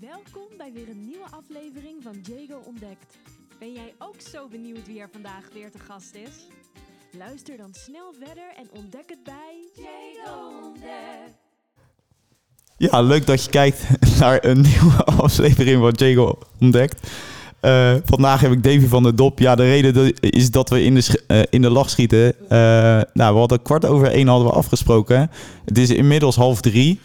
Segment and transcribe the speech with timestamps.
[0.00, 3.18] Welkom bij weer een nieuwe aflevering van Jago Ontdekt.
[3.58, 6.46] Ben jij ook zo benieuwd wie er vandaag weer te gast is?
[7.18, 11.36] Luister dan snel verder en ontdek het bij Jago Ontdekt.
[12.76, 13.86] Ja, leuk dat je kijkt
[14.20, 17.10] naar een nieuwe aflevering van Jago Ontdekt.
[17.60, 19.38] Eh, vandaag heb ik Davy van der Dop.
[19.38, 22.34] Ja, de reden is dat we in de, eh, in de lach schieten.
[22.48, 22.58] Eh,
[23.12, 25.30] nou, we hadden kwart over één hadden we afgesproken.
[25.64, 27.00] Het is inmiddels half drie.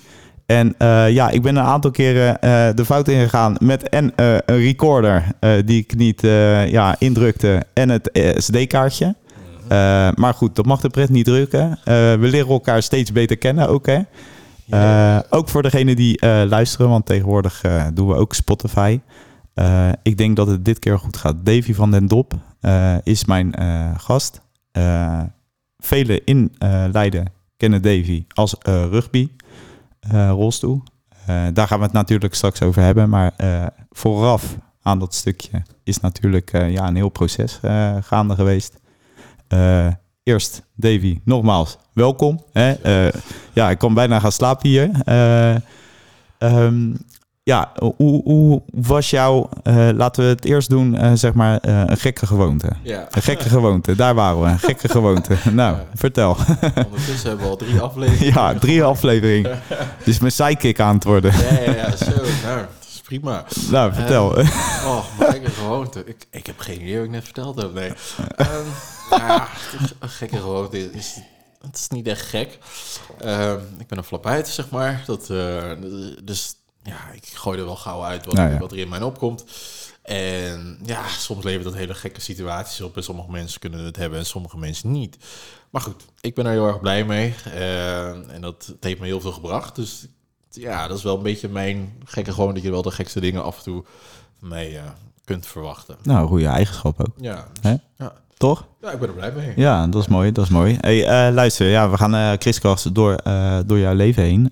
[0.45, 4.33] En eh, ja, ik ben een aantal keren eh, de fout ingegaan met en eh,
[4.45, 5.23] een recorder
[5.65, 6.21] die ik niet
[6.68, 9.15] ja, indrukte en het SD-kaartje.
[9.68, 11.79] Eh, maar goed, dat mag de pret niet drukken.
[11.83, 13.99] We leren elkaar steeds beter kennen ook, hè?
[15.29, 17.63] Ook voor degenen die luisteren, want tegenwoordig
[17.93, 18.99] doen we ook Spotify.
[20.04, 21.35] Ik denk dat het dit keer goed gaat.
[21.43, 22.33] Davy van den Dop
[23.04, 23.54] is mijn
[23.97, 24.41] gast.
[25.77, 26.55] Velen in
[26.91, 27.25] Leiden
[27.57, 28.55] kennen Davy als
[28.91, 29.29] rugby
[30.10, 30.83] rolstoel.
[31.25, 33.09] Eh, daar gaan we het natuurlijk straks over hebben.
[33.09, 38.35] Maar eh, vooraf aan dat stukje is natuurlijk eh, ja, een heel proces eh, gaande
[38.35, 38.79] geweest.
[39.47, 39.88] Eh,
[40.23, 42.44] eerst, Davy, nogmaals, welkom.
[42.52, 42.72] Hè?
[42.72, 43.22] Eh,
[43.53, 44.89] ja, ik kan bijna gaan slapen hier.
[45.05, 45.55] Eh,
[46.38, 46.94] ehm,
[47.44, 51.84] ja, hoe, hoe was jouw, eh, laten we het eerst doen, eh, zeg maar, eh,
[51.86, 52.70] een gekke gewoonte.
[52.84, 55.36] Ja, Een gekke gewoonte, daar waren we, een gekke gewoonte.
[55.52, 55.86] Nou, Ja.
[55.95, 56.38] vertel.
[56.86, 58.34] ondertussen hebben we al drie afleveringen.
[58.34, 59.59] ja, drie afleveringen.
[60.06, 61.31] Dus mijn sidekick aan het worden.
[61.31, 62.12] Ja, ja, ja, zo.
[62.44, 63.45] Nou, dat is prima.
[63.69, 64.25] Nou, vertel.
[64.86, 66.03] Oh, maar gekke gewoonte.
[66.06, 67.94] Ik, ik heb geen idee wat ik net verteld heb, nee.
[68.36, 68.47] Ehm,
[69.09, 69.47] ja,
[70.00, 71.17] een gekke gewoonte is...
[71.66, 72.58] Het is niet echt gek.
[73.19, 75.03] Ehm, ik ben een flapuit, zeg maar.
[75.06, 75.28] Dat,
[76.23, 78.57] dus ja, ik gooi er wel gauw uit wat, Nou ja.
[78.57, 79.43] wat er in mij opkomt.
[80.01, 82.95] En ja, soms levert dat hele gekke situaties op.
[82.97, 85.17] En sommige mensen kunnen het hebben en sommige mensen niet.
[85.69, 87.33] Maar goed, ik ben er heel erg blij mee.
[87.45, 89.75] Eh, en dat het heeft me heel veel gebracht.
[89.75, 90.07] Dus
[90.49, 93.43] ja, dat is wel een beetje mijn gekke gewoon dat je wel de gekste dingen
[93.43, 93.83] af en toe
[94.39, 94.83] van mij eh,
[95.25, 95.97] kunt verwachten.
[96.03, 97.75] Nou, goede eigenschap ook, Ja, Hè?
[97.97, 98.13] ja.
[98.42, 98.67] Toch?
[98.81, 99.53] ja, ik ben er blij mee.
[99.56, 100.78] Ja, dat is mooi, dat is mooi.
[100.79, 104.52] Hey, eh, luister, ja, we gaan kriskras door, eh, door jouw leven heen.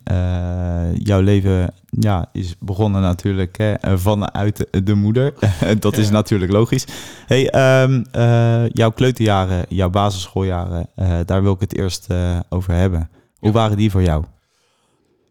[1.03, 5.33] Jouw leven ja, is begonnen natuurlijk hè, vanuit de moeder.
[5.79, 6.85] dat is natuurlijk logisch.
[7.25, 10.87] Hey, ehm, eh, jouw kleuterjaren, jouw basisschooljaren,
[11.25, 12.07] daar wil ik het eerst
[12.49, 13.09] over hebben.
[13.39, 13.55] Hoe Ja.
[13.55, 14.23] waren die voor jou?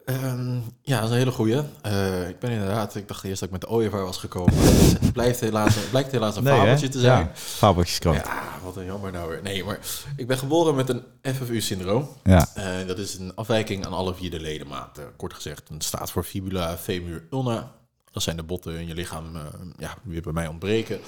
[0.08, 1.62] Ehm, ja, dat is een hele goeie.
[1.82, 4.54] Eh, ik ben inderdaad, ik dacht eerst dat ik met de ooievaar was gekomen.
[5.00, 7.18] het blijft helaas, het blijkt helaas een fabeltje te zijn.
[7.18, 8.16] Ja, fabeltjeskrant.
[8.16, 8.42] Ja.
[8.64, 9.42] Wat een jammer nou weer.
[9.42, 9.78] Nee, maar
[10.16, 12.08] ik ben geboren met een FFU-syndroom.
[12.24, 12.48] Ja.
[12.54, 15.16] Eh, dat is een afwijking aan alle vier de ledematen.
[15.16, 17.72] Kort gezegd, het staat voor fibula, femur, ulna.
[18.12, 19.42] Dat zijn de botten in je lichaam eh,
[19.76, 21.00] ja, die bij mij ontbreken.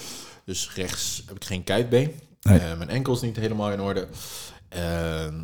[0.45, 2.21] Dus rechts heb ik geen kuitbeen.
[2.43, 2.61] Nee.
[2.77, 4.09] Mijn enkel is niet helemaal in orde.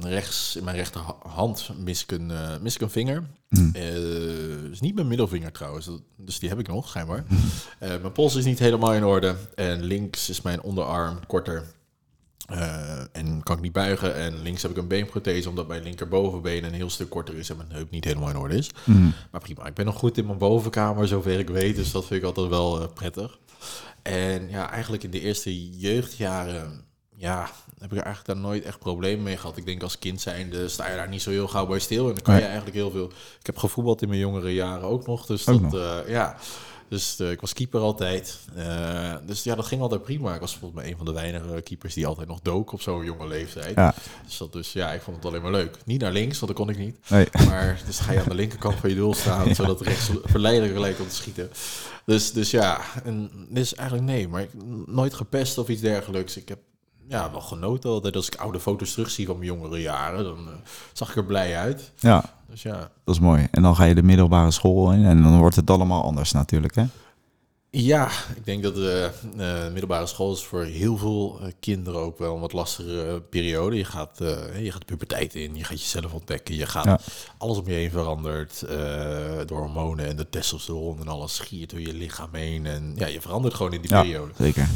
[0.00, 3.22] Rechts, in mijn rechterhand mis ik een, eh, mis ik een vinger.
[3.48, 3.70] Mm.
[3.74, 7.24] Eh, is niet mijn middelvinger trouwens, dus die heb ik nog, schijnbaar.
[7.78, 9.36] Eh, mijn pols is niet helemaal in orde.
[9.54, 11.64] En links is mijn onderarm korter.
[13.12, 14.14] En kan ik niet buigen.
[14.14, 17.56] En links heb ik een beenprothese, omdat mijn linkerbovenbeen een heel stuk korter is en
[17.56, 18.70] mijn heup niet helemaal in orde is.
[18.84, 19.14] Mm.
[19.30, 21.76] Maar prima, ik ben nog goed in mijn bovenkamer, zover ik weet.
[21.76, 23.38] Dus dat vind ik altijd wel prettig.
[24.02, 26.84] En ja, eigenlijk in de eerste jeugdjaren,
[27.16, 29.56] ja, heb ik er eigenlijk daar nooit echt problemen mee gehad.
[29.56, 32.08] Ik denk als kind zijnde sta je daar niet zo heel gauw bij stil.
[32.08, 32.42] En dan kan Nee.
[32.42, 33.06] je eigenlijk heel veel...
[33.40, 35.26] Ik heb gevoetbald in mijn jongere jaren ook nog.
[35.26, 35.80] Dus Ook dat, nog.
[35.80, 36.36] eh, ja...
[36.88, 38.38] Dus eh, ik was keeper altijd.
[38.54, 40.34] Eh, dus ja, dat ging altijd prima.
[40.34, 43.04] Ik was volgens mij een van de weinige keepers die altijd nog dook op zo'n
[43.04, 43.74] jonge leeftijd.
[43.74, 43.94] Ja.
[44.24, 45.76] Dus, dat, dus ja, ik vond het alleen maar leuk.
[45.84, 46.98] Niet naar links, want dat kon ik niet.
[47.08, 47.26] Nee.
[47.46, 51.00] Maar dus ga je aan de linkerkant van je doel staan, zodat rechts verleidelijk lijkt
[51.00, 51.50] om te schieten.
[52.04, 54.50] Dus, dus ja, en is eigenlijk nee, maar ik,
[54.86, 56.36] nooit gepest of iets dergelijks.
[56.36, 56.58] Ik heb
[57.08, 58.16] ja, wel genoten altijd.
[58.16, 60.52] Als ik oude foto's terugzie van mijn jongere jaren, dan eh,
[60.92, 61.92] zag ik er blij uit.
[61.98, 63.48] ja, Dus ja, dat is mooi.
[63.50, 66.74] En dan ga je de middelbare school in en dan wordt het allemaal anders natuurlijk,
[66.74, 66.84] hè?
[67.70, 72.18] Ja, ik denk dat de eh, middelbare school is voor heel veel eh, kinderen ook
[72.18, 73.76] wel een wat lastige eh, periode.
[73.76, 76.98] Je gaat, eh, je gaat de puberteit in, je gaat jezelf ontdekken, je gaat Ja.
[77.38, 78.76] alles om je heen verandert eh,
[79.46, 82.66] door hormonen en de testosteron en alles schiert door je lichaam heen.
[82.66, 84.00] En ja, je verandert gewoon in die Ja.
[84.02, 84.32] periode.
[84.38, 84.68] Zeker.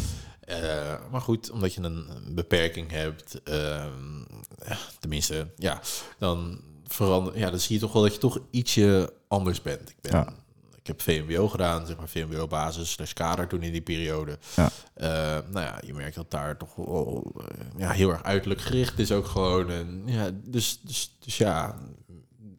[0.51, 4.19] Eh, maar goed, omdat je een beperking hebt, ehm,
[4.67, 5.81] ja, tenminste, ja,
[6.19, 9.91] dan verander, ja, dan zie je toch wel dat je toch ietsje anders bent.
[9.91, 10.33] Ik ben, Ja.
[10.79, 14.39] ik heb VMBO gedaan, zeg maar VMBO basis slash kader toen in die periode.
[14.57, 14.71] Ja.
[14.95, 15.09] Eh,
[15.51, 17.33] nou ja, je merkt dat daar toch wel
[17.77, 19.71] ja, heel erg uiterlijk gericht is ook gewoon.
[19.71, 21.79] En, ja, dus, dus, dus ja,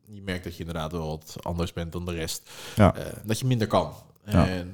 [0.05, 2.49] je merkt dat je inderdaad wel wat anders bent dan de rest.
[2.75, 2.95] Ja.
[2.95, 3.93] Eh, dat je minder kan.
[4.23, 4.73] En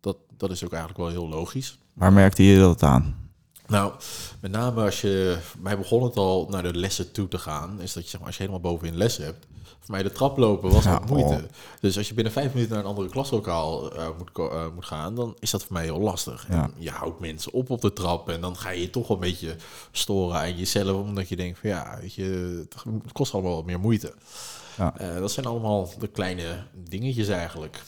[0.00, 1.78] dat, dat is ook eigenlijk wel heel logisch.
[2.00, 3.30] Waar merkte je dat aan?
[3.66, 3.92] Nou,
[4.40, 7.92] met name als je, mij begon het al naar de lessen toe te gaan, is
[7.92, 9.46] dat je zeg maar, als je helemaal bovenin les hebt,
[9.80, 11.34] Voor mij de trap lopen was Ja, wat moeite.
[11.34, 11.50] oh.
[11.80, 15.14] Dus als je binnen vijf minuten naar een andere klaslokaal eh, moet, eh, moet gaan,
[15.14, 16.46] dan is dat voor mij heel lastig.
[16.48, 16.62] Ja.
[16.62, 19.16] En je houdt mensen op op de trap en dan ga je je toch wel
[19.16, 19.56] een beetje
[19.92, 22.24] storen aan jezelf, omdat je denkt van ja, weet je,
[23.02, 24.14] het kost allemaal wat meer moeite.
[24.76, 24.96] Ja.
[24.96, 27.82] Eh, dat zijn allemaal de kleine dingetjes eigenlijk.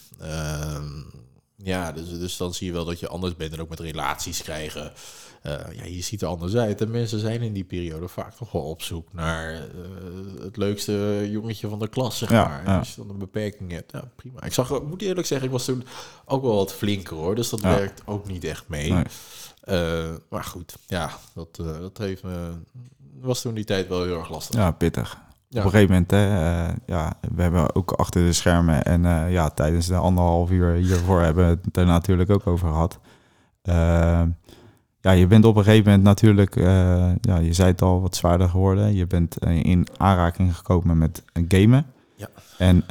[1.62, 4.42] Ja, dus, dus dan zie je wel dat je anders bent en ook met relaties
[4.42, 4.92] krijgen.
[5.42, 6.80] Eh, ja, je ziet er anders uit.
[6.80, 9.60] En mensen zijn in die periode vaak toch wel op zoek naar eh,
[10.40, 12.64] het leukste jongetje van de klas, zeg Ja, maar.
[12.66, 12.78] Ja.
[12.78, 14.42] Als je dan een beperking hebt, ja, prima.
[14.42, 15.84] Ik zag, ik moet eerlijk zeggen, ik was toen
[16.24, 17.34] ook wel wat flinker hoor.
[17.34, 17.74] Dus dat Ja.
[17.76, 18.92] werkt ook niet echt mee.
[18.92, 19.04] Nee.
[19.62, 22.50] Eh, maar goed, ja, dat, dat heeft me,
[23.20, 24.54] was toen die tijd wel heel erg lastig.
[24.54, 25.18] Ja, pittig.
[25.52, 25.58] Ja.
[25.58, 29.32] Op een gegeven moment, hè, eh, ja, we hebben ook achter de schermen en eh,
[29.32, 32.98] ja, tijdens de anderhalf uur hiervoor hebben we het er natuurlijk ook over gehad.
[33.62, 34.22] Eh,
[35.00, 38.16] ja, je bent op een gegeven moment natuurlijk, eh, ja, je zei het al, wat
[38.16, 38.94] zwaarder geworden.
[38.94, 41.86] Je bent in aanraking gekomen met gamen.
[42.16, 42.28] Ja.
[42.58, 42.84] En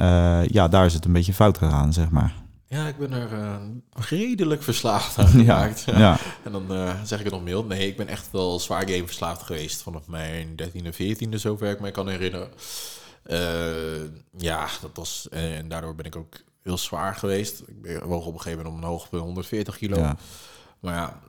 [0.46, 2.41] ja, daar is het een beetje fout gegaan, zeg maar.
[2.72, 3.56] Ja, ik ben er eh,
[4.08, 5.82] redelijk verslaafd aan gemaakt.
[5.86, 7.68] ja, En dan eh, zeg ik het nog mild.
[7.68, 9.82] Nee, ik ben echt wel zwaar game verslaafd geweest.
[9.82, 12.50] Vanaf mijn 13e, 14e, zover ik me kan herinneren.
[13.22, 14.02] Eh,
[14.36, 15.28] ja, dat was...
[15.30, 17.62] en daardoor ben ik ook heel zwaar geweest.
[17.82, 19.98] Ik woog op een gegeven moment omhoog bij 140 kilo.
[19.98, 20.16] ja,
[20.80, 21.20] Maar ja,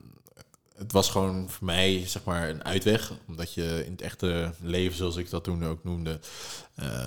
[0.78, 3.12] het was gewoon voor mij zeg maar een uitweg.
[3.28, 6.20] Omdat je in het echte leven, zoals ik dat toen ook noemde,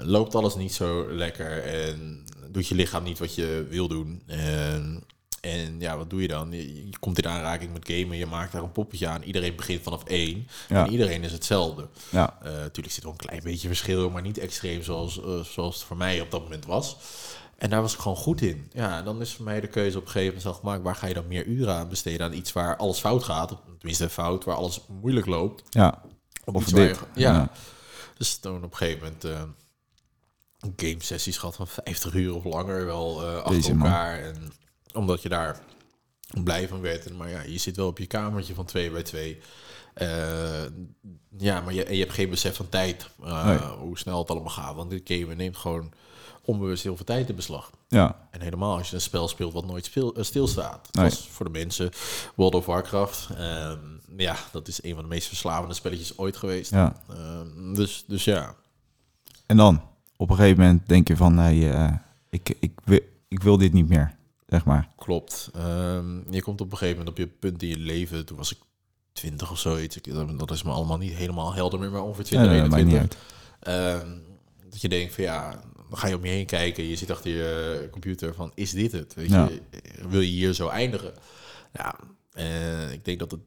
[0.03, 1.63] loopt alles niet zo lekker.
[1.63, 4.23] En doet je lichaam niet wat je wil doen.
[4.27, 5.05] En,
[5.41, 6.51] en ja, wat doe je dan?
[6.53, 9.23] Je, je komt in aanraking met gamen, je maakt daar een poppetje aan.
[9.23, 10.47] Iedereen begint vanaf één.
[10.69, 10.85] Ja.
[10.87, 11.89] En iedereen is hetzelfde.
[12.11, 15.41] ja, Eh natuurlijk zit er wel een klein beetje verschil, maar niet extreem zoals, eh,
[15.41, 16.97] zoals het voor mij op dat moment was.
[17.57, 18.71] En daar was ik gewoon goed in.
[18.73, 20.83] Ja, dan is voor mij de keuze op een gegeven moment gemaakt.
[20.83, 22.27] Waar ga je dan meer uren aan besteden?
[22.27, 23.57] Aan iets waar alles fout gaat.
[23.79, 25.63] Tenminste fout, waar alles moeilijk loopt.
[25.71, 26.03] ja.
[26.45, 26.97] Of waar dit.
[27.15, 27.33] je- ja.
[27.33, 27.51] Ja.
[28.19, 29.43] Dus toen op een gegeven moment eh
[30.77, 32.87] game sessies gehad van 50 uur of langer.
[32.87, 33.87] Wel eh achter Deze man.
[33.87, 34.19] elkaar.
[34.23, 34.53] En
[34.95, 35.61] omdat je daar
[36.43, 37.07] blij van werd.
[37.07, 39.39] En, maar ja, je zit wel op je kamertje van 2 bij 2.
[41.39, 43.09] ja, maar je, en je hebt geen besef van tijd.
[43.25, 43.59] eh, Nee.
[43.59, 44.75] Hoe snel het allemaal gaat.
[44.75, 45.93] Want dit game neemt gewoon
[46.43, 47.71] onbewust heel veel tijd in beslag.
[47.89, 48.29] ja.
[48.31, 50.89] En helemaal als je een spel speelt wat nooit speel, eh, stilstaat.
[50.93, 51.05] Nee.
[51.05, 51.91] Dat was voor de mensen
[52.35, 53.29] World of Warcraft.
[53.37, 53.79] Ehm,
[54.17, 56.71] ja, dat is een van de meest verslavende spelletjes ooit geweest.
[56.71, 57.03] ja.
[57.11, 58.55] Ehm, dus, dus ja.
[59.47, 59.83] En dan,
[60.17, 61.93] op een gegeven moment denk je van, hey, eh,
[62.31, 64.17] ik, ik, wil, ik wil dit niet meer,
[64.47, 64.89] zeg maar.
[64.97, 65.51] Klopt.
[65.55, 68.27] Ehm, je komt op een gegeven moment op je punt in je leven.
[68.27, 68.59] Toen was ik
[69.13, 69.97] 20 of zoiets.
[69.97, 72.61] Ik, dat- dat is me allemaal niet helemaal helder meer, maar ongeveer Ja, 20, nee,
[72.61, 73.19] dat maakt niet 21.
[73.61, 74.03] uit.
[74.03, 74.11] Ehm,
[74.71, 75.51] dat je denkt van ja,
[75.89, 76.85] dan ga je om je heen kijken.
[76.85, 79.15] Je zit achter je computer van, is dit het?
[79.15, 79.49] Weet Ja.
[79.49, 79.61] je,
[80.09, 81.13] wil je hier zo eindigen?
[81.73, 81.95] Ja,
[82.33, 83.41] en ik denk dat het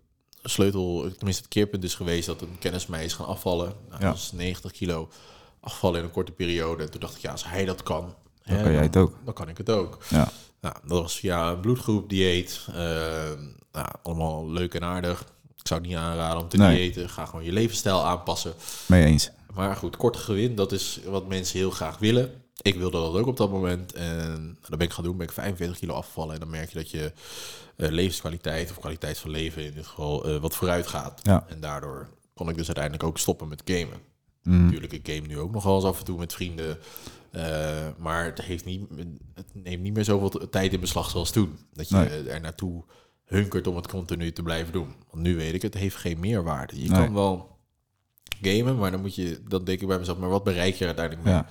[0.44, 3.74] sleutel, tenminste het keerpunt is geweest dat een kennis mij is gaan afvallen.
[3.90, 4.08] Nou, Ja.
[4.08, 5.10] Dat is 90 kilo
[5.60, 6.84] afvallen in een korte periode.
[6.84, 8.16] En toen dacht ik, ja, als hij dat kan,
[8.46, 9.16] Dan hè, kan jij het ook.
[9.26, 9.98] dan kan ik het ook.
[10.10, 12.66] Ja, Nou, dat was via een bloedgroep dieet.
[12.68, 13.42] Ehm,
[13.72, 15.22] nou, allemaal leuk en aardig.
[15.58, 16.78] Ik zou het niet aanraden om te Nee.
[16.78, 17.10] diëten.
[17.10, 18.54] Ga gewoon je levensstijl aanpassen.
[18.86, 19.30] mee eens.
[19.54, 22.32] Maar goed, korte gewin, dat is wat mensen heel graag willen.
[22.62, 23.94] Ik wilde dat ook op dat moment.
[23.94, 25.18] En dat ben ik gaan doen.
[25.18, 26.34] Ben ik 45 kilo afgevallen.
[26.34, 27.12] En dan merk je dat je
[27.76, 31.20] eh, levenskwaliteit of kwaliteit van leven in dit geval eh, wat vooruit gaat.
[31.24, 31.46] Ja.
[31.48, 34.00] En daardoor kon ik dus uiteindelijk ook stoppen met gamen.
[34.50, 36.78] Mm, Natuurlijk, ik game nu ook nog wel eens af en toe met vrienden.
[37.32, 38.82] Eh, maar het, heeft niet,
[39.34, 41.58] het neemt niet meer zoveel tijd in beslag zoals toen.
[41.74, 42.30] Dat je Nee.
[42.30, 42.84] er naartoe
[43.26, 44.88] hunkert om het continu te blijven doen.
[45.12, 46.82] Want nu weet ik, het heeft geen meerwaarde.
[46.84, 47.00] Je Nee.
[47.06, 47.58] kan wel
[48.42, 51.26] gamen, maar dan moet je, dan denk ik bij mezelf, maar wat bereik je uiteindelijk
[51.26, 51.34] mee?
[51.36, 51.48] ja,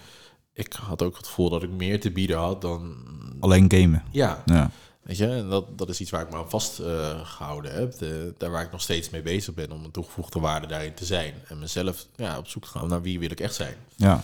[0.53, 2.97] Ik had ook het gevoel dat ik meer te bieden had dan...
[3.41, 4.03] alleen gamen.
[4.11, 4.71] Ja, Ja,
[5.09, 7.99] weet je, en dat, dat is iets waar ik me aan vast eh, gehouden heb.
[7.99, 11.05] De, daar waar ik nog steeds mee bezig ben om een toegevoegde waarde daarin te
[11.05, 11.35] zijn.
[11.49, 13.75] En mezelf ja, op zoek te gaan naar wie wil ik echt zijn.
[13.97, 14.23] ja,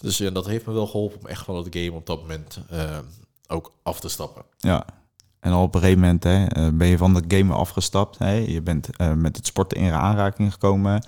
[0.00, 2.58] Dus ja, dat heeft me wel geholpen om echt van het game op dat moment
[2.70, 2.98] eh,
[3.46, 4.42] ook af te stappen.
[4.58, 4.84] ja.
[5.40, 8.18] En al op een gegeven moment hè, eh, ben je van dat gamen afgestapt.
[8.18, 8.32] Hè?
[8.32, 11.04] Je bent eh, met het sporten in aanraking gekomen.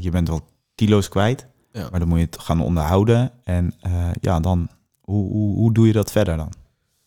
[0.00, 0.40] Je bent wel
[0.74, 1.46] kilo's kwijt.
[1.72, 1.88] Ja.
[1.90, 3.32] Maar dan moet je het gaan onderhouden.
[3.42, 3.74] En
[4.20, 4.68] ja, dan,
[5.00, 6.52] hoe, hoe, hoe doe je dat verder dan?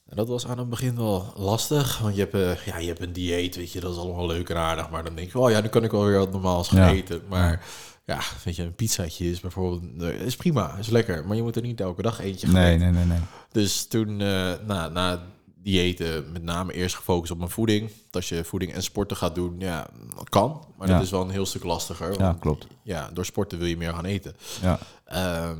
[0.10, 3.00] En dat was aan het begin wel lastig, want je hebt, eh, ja, je hebt
[3.02, 4.90] een dieet, weet je, dat is allemaal leuk en aardig.
[4.90, 6.92] Maar dan denk je, oh ja, nu kan ik wel weer wat normaals gaan Ja.
[6.92, 7.22] eten.
[7.30, 7.66] Maar
[8.06, 11.26] ja, weet je, een pizzaatje is bijvoorbeeld, eh, is prima, is lekker.
[11.28, 12.80] Maar je moet er niet elke dag eentje gaan Nee, eten.
[12.80, 13.20] nee, nee, nee.
[13.52, 15.24] Dus toen, eh, na, na
[15.64, 17.92] diëten, met name eerst gefocust op mijn voeding.
[18.12, 20.64] Als je voeding en sporten gaat doen, ja, dat kan.
[20.78, 20.94] Maar Ja.
[20.94, 22.20] dat is wel een heel stuk lastiger.
[22.20, 22.68] Ja, klopt.
[22.84, 24.36] Ja, door sporten wil je meer gaan eten.
[24.62, 25.60] Ja, Ehm,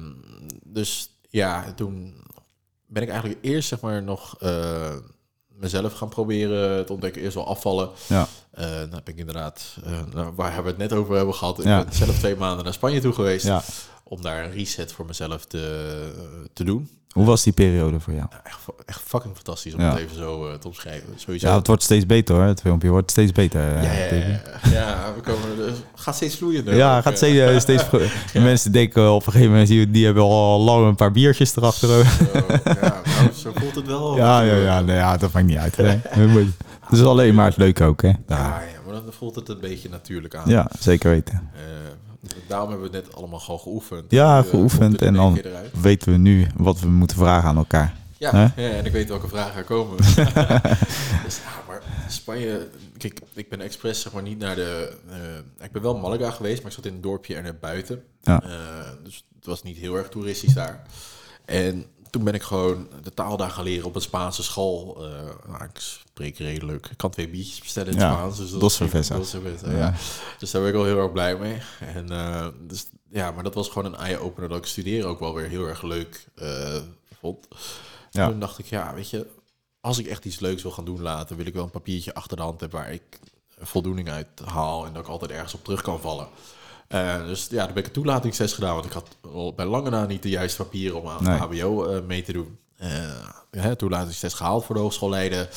[0.64, 2.14] dus ja, toen
[2.88, 4.96] ben ik eigenlijk eerst zeg maar nog eh,
[5.48, 7.22] mezelf gaan proberen te ontdekken.
[7.22, 7.90] Eerst wel afvallen.
[8.08, 11.36] ja, Eh, dan heb ik inderdaad, eh, nou, waar hebben we het net over hebben
[11.36, 11.58] gehad.
[11.60, 13.46] Ik ben zelf twee maanden naar Spanje toe geweest.
[13.46, 13.64] ja,
[14.04, 16.12] om daar een reset voor mezelf te,
[16.54, 16.90] te doen.
[17.18, 18.26] Hoe was die periode voor jou?
[18.32, 19.90] Ja, echt, echt fucking fantastisch om Ja.
[19.90, 21.08] het even zo eh, te omschrijven.
[21.16, 21.48] Sowieso.
[21.48, 22.44] Ja, het wordt steeds beter hoor.
[22.44, 23.62] Het filmpje wordt steeds beter.
[23.76, 24.40] eh, ja, ja, ja,
[24.72, 26.76] ja, we komen er, gaat steeds vloeiender.
[26.76, 27.84] Ja, ook, gaat steeds, eh, steeds
[28.34, 31.88] Mensen denken op een gegeven moment, die, die hebben al lang een paar biertjes erachter.
[31.88, 31.98] Zo,
[32.64, 34.16] ja, nou, zo voelt het wel.
[34.18, 35.76] Ja, ja, ja, nee, ja, dat maakt niet uit.
[35.76, 35.84] Hè.
[36.88, 38.08] Het is alleen maar het leuke ook, hè?
[38.08, 38.16] Ja,
[38.86, 40.50] maar dan voelt het een beetje natuurlijk aan.
[40.50, 41.50] ja zeker weten.
[42.48, 44.12] Daarom hebben we het net allemaal gewoon geoefend.
[44.12, 45.42] Ja, Eh, geoefend en dan-.
[45.82, 47.96] Weten we nu wat we moeten vragen aan elkaar.
[48.20, 49.98] Ja, en ik weet welke vragen er komen.
[51.26, 52.68] dus, ja, maar Spanje...
[52.98, 54.98] Kijk, ik ben expres zeg maar niet naar de...
[55.10, 58.04] eh, ik ben wel Malaga geweest, maar ik zat in een dorpje er net buiten.
[58.22, 58.44] Ja.
[58.44, 58.50] Eh,
[59.04, 60.82] dus het was niet heel erg toeristisch daar.
[61.48, 65.06] En toen ben ik gewoon de taal daar gaan leren op een Spaanse school.
[65.06, 65.12] Eh,
[65.48, 66.88] nou, ik spreek redelijk.
[66.90, 68.38] Ik kan twee biertjes bestellen in het Ja, Spaans.
[68.38, 69.32] Dus dat dos cervezas.
[69.32, 69.72] Ja.
[69.72, 69.94] ja.
[70.40, 71.62] Dus daar ben ik wel heel erg blij mee.
[71.80, 75.34] En, eh, dus, ja, maar dat was gewoon een eye-opener dat ik studeren ook wel
[75.34, 76.76] weer heel erg leuk eh,
[77.20, 77.48] vond.
[78.12, 78.30] Ja.
[78.30, 79.28] Toen dacht ik, ja, weet je,
[79.82, 82.38] als ik echt iets leuks wil gaan doen later, wil ik wel een papiertje achter
[82.38, 83.20] de hand hebben waar ik
[83.60, 86.28] voldoening uit haal en dat ik altijd ergens op terug kan vallen.
[86.88, 89.90] Eh, dus ja, toen ben ik een toelatingstest gedaan, want ik had al bij lange
[89.90, 91.38] na niet de juiste papieren om aan Nee.
[91.38, 92.58] HBO eh, mee te doen.
[92.78, 95.48] Eh hè, toelatingstest gehaald voor de Hogeschool Leiden,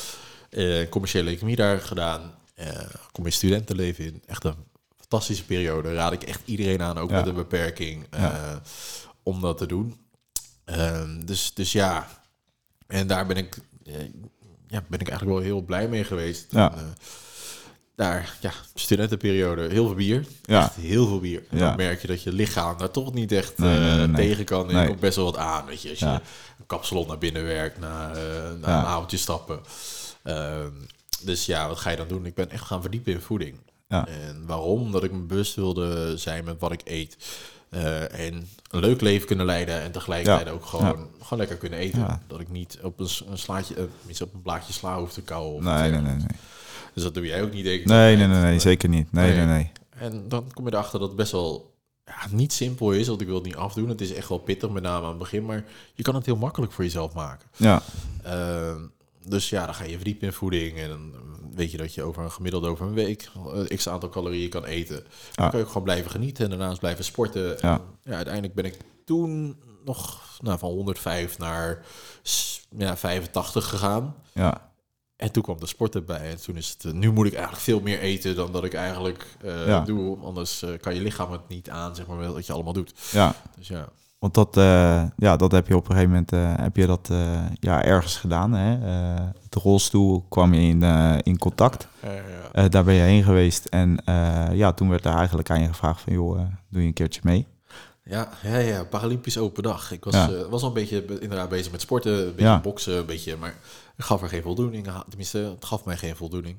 [0.49, 2.67] eh, commerciële economie daar gedaan, eh
[3.11, 4.23] kom je studentenleven in.
[4.25, 4.55] Echt een
[4.99, 5.93] fantastische periode.
[5.93, 7.15] Raad ik echt iedereen aan, ook Ja.
[7.15, 8.61] met een beperking, eh, Ja.
[9.23, 9.99] om dat te doen.
[10.65, 12.07] Ehm, dus, dus ja,
[12.87, 13.93] en daar ben ik, eh,
[14.67, 16.45] ja, ben ik eigenlijk wel heel blij mee geweest.
[16.49, 16.71] Ja.
[16.71, 16.83] En, eh,
[17.95, 20.25] daar, ja, studentenperiode, heel veel bier.
[20.43, 20.63] Ja.
[20.63, 21.43] Echt heel veel bier.
[21.49, 21.67] En Ja.
[21.67, 24.15] dan merk je dat je lichaam daar toch niet echt Nee, eh, nee, nee.
[24.27, 24.71] tegen kan.
[24.71, 25.89] En je komt best wel wat aan, weet je.
[25.89, 26.13] Als je Ja.
[26.59, 28.21] een kapsalon naar binnen werkt, na, eh,
[28.59, 28.79] na Ja.
[28.79, 29.59] een avondje stappen.
[30.23, 30.69] Ehm,
[31.23, 32.25] dus ja, wat ga je dan doen?
[32.25, 33.55] Ik ben echt gaan verdiepen in voeding.
[33.87, 34.07] Ja.
[34.07, 34.81] En waarom?
[34.81, 37.17] Omdat ik me bewust wilde zijn met wat ik eet.
[37.69, 42.21] Eh, en een leuk leven kunnen leiden en tegelijkertijd ook gewoon, gewoon lekker kunnen eten.
[42.27, 43.75] Dat ik niet op een, slaatje,
[44.21, 45.63] op een blaadje sla hoef te kauwen.
[45.63, 46.25] Nee, nee, nee.
[46.93, 47.85] Dus dat doe jij ook niet, denk ik.
[47.85, 49.11] nee, nee, nee, nee, zeker niet.
[49.11, 49.71] Nee, nee, Nee.
[49.89, 51.73] En dan kom je erachter dat het best wel
[52.05, 53.89] ja, niet simpel is, want ik wil het niet afdoen.
[53.89, 56.35] Het is echt wel pittig, met name aan het begin, maar je kan het heel
[56.35, 57.49] makkelijk voor jezelf maken.
[57.55, 57.81] Ja,
[58.23, 58.79] Ehm,
[59.27, 61.13] dus ja, dan ga je verdiepen in voeding en dan
[61.55, 64.65] weet je dat je over een gemiddeld over een week een x aantal calorieën kan
[64.65, 64.95] eten.
[64.95, 65.05] Dan
[65.45, 65.49] Ja.
[65.49, 67.57] kan je ook gewoon blijven genieten en daarnaast blijven sporten.
[67.61, 67.73] Ja.
[67.73, 69.55] En, ja, uiteindelijk ben ik toen
[69.85, 71.85] nog nou, van 105 naar
[72.77, 74.15] ja, 85 gegaan.
[74.33, 74.70] ja,
[75.21, 76.29] En toen kwam de sport erbij.
[76.29, 78.73] En toen is het, eh, nu moet ik eigenlijk veel meer eten dan dat ik
[78.73, 79.79] eigenlijk eh, Ja.
[79.79, 80.17] doe.
[80.23, 82.93] Anders eh, kan je lichaam het niet aan, zeg maar, wat je allemaal doet.
[83.11, 83.33] ja.
[83.57, 83.87] Dus ja.
[84.19, 84.49] Want dat,
[85.17, 87.09] ja, dat heb je op een gegeven moment heb je dat,
[87.59, 88.51] ja, ergens gedaan.
[88.53, 88.79] Hè?
[89.49, 90.83] De rolstoel kwam je in,
[91.23, 91.87] in contact.
[92.69, 93.65] Daar ben je heen geweest.
[93.65, 93.97] En
[94.53, 96.13] ja, toen werd er eigenlijk aan je gevraagd van...
[96.13, 97.47] joh, doe je een keertje mee?
[98.03, 99.91] Ja, ja, ja, Paralympisch open dag.
[99.91, 100.47] Ik was, Ja.
[100.49, 102.59] was al een beetje be- inderdaad bezig met sporten, een beetje Ja.
[102.59, 103.55] boksen, een beetje, maar
[104.03, 104.87] gaf er geen voldoening.
[104.89, 105.03] aan.
[105.07, 106.55] Tenminste, het gaf mij geen voldoening.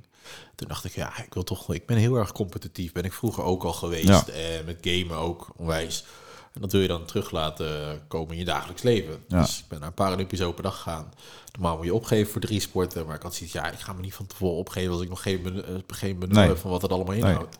[0.54, 2.92] Toen dacht ik, ja, ik wil toch, ik ben heel erg competitief.
[2.92, 4.08] Ben ik vroeger ook al geweest.
[4.08, 4.24] Ja.
[4.26, 6.04] Eh, met gamen ook onwijs.
[6.52, 9.24] En dat wil je dan terug laten komen in je dagelijks leven.
[9.28, 9.40] Ja.
[9.40, 11.12] Dus ik ben naar een Paralympisch open dag gegaan.
[11.52, 14.00] Normaal moet je opgeven voor drie sporten, maar ik had zoiets, ja, ik ga me
[14.00, 16.48] niet van tevoren opgeven als ik nog geen, benu- eh, geen benul Nee.
[16.48, 17.58] heb van wat het allemaal inhoudt.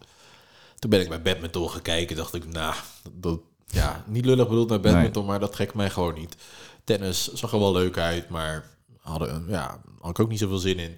[0.78, 2.16] Toen ben ik bij badminton gaan kijken.
[2.16, 5.90] Dacht ik, nou, dat, dat- ja, niet lullig bedoeld naar badminton, maar dat trekt mij
[5.90, 6.36] gewoon niet.
[6.84, 8.70] Tennis zag er wel leuk uit, maar
[9.02, 10.96] hadden, ja, had ik ook niet zoveel zin in.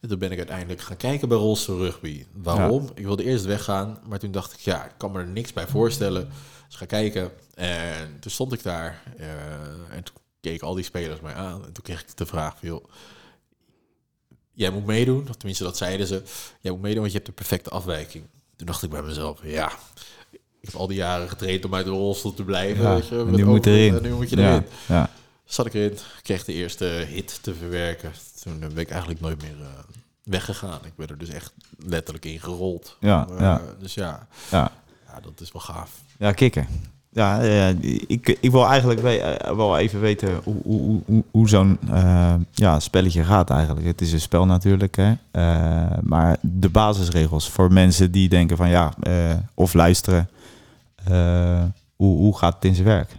[0.00, 2.26] En toen ben ik uiteindelijk gaan kijken bij rolstoel rugby.
[2.32, 2.90] Waarom?
[2.94, 5.66] Ik wilde eerst weggaan, maar toen dacht ik, ja, ik kan me er niks bij
[5.66, 6.28] voorstellen.
[6.66, 7.30] Dus ga kijken.
[7.54, 11.64] En toen stond ik daar eh, en toen keken al die spelers mij aan.
[11.64, 12.84] En toen kreeg ik de vraag van, joh,
[14.52, 15.28] jij moet meedoen.
[15.28, 16.22] Of tenminste, dat zeiden ze.
[16.60, 18.24] Jij moet meedoen, want je hebt de perfecte afwijking.
[18.56, 19.72] Toen dacht ik bij mezelf, ja,
[20.30, 22.82] ik heb al die jaren getraind om uit de rolstoel te blijven.
[22.84, 23.96] Ja, weet je, en nu moet erin.
[23.96, 24.66] en nu moet je ja, erin.
[24.88, 25.10] ja,
[25.44, 28.12] Zat ik erin, kreeg de eerste hit te verwerken.
[28.42, 29.66] Toen ben ik eigenlijk nooit meer eh,
[30.24, 30.78] weggegaan.
[30.84, 32.96] Ik ben er dus echt letterlijk in gerold.
[33.00, 33.60] Ja, Eh, ja.
[33.78, 34.72] Dus ja, ja.
[35.06, 35.90] ja, dat is wel gaaf.
[36.18, 36.66] Ja, kikken.
[37.14, 37.68] Ja, eh,
[38.06, 42.34] ik, ik wil eigenlijk we- eh, wel even weten hoe, hoe, hoe, hoe zo'n eh,
[42.52, 43.86] ja, spelletje gaat eigenlijk.
[43.86, 45.12] Het is een spel natuurlijk, hè.
[45.30, 50.28] Eh, maar de basisregels voor mensen die denken van ja, eh, of luisteren.
[51.04, 51.62] eh,
[51.96, 53.10] hoe, hoe gaat het in zijn werk?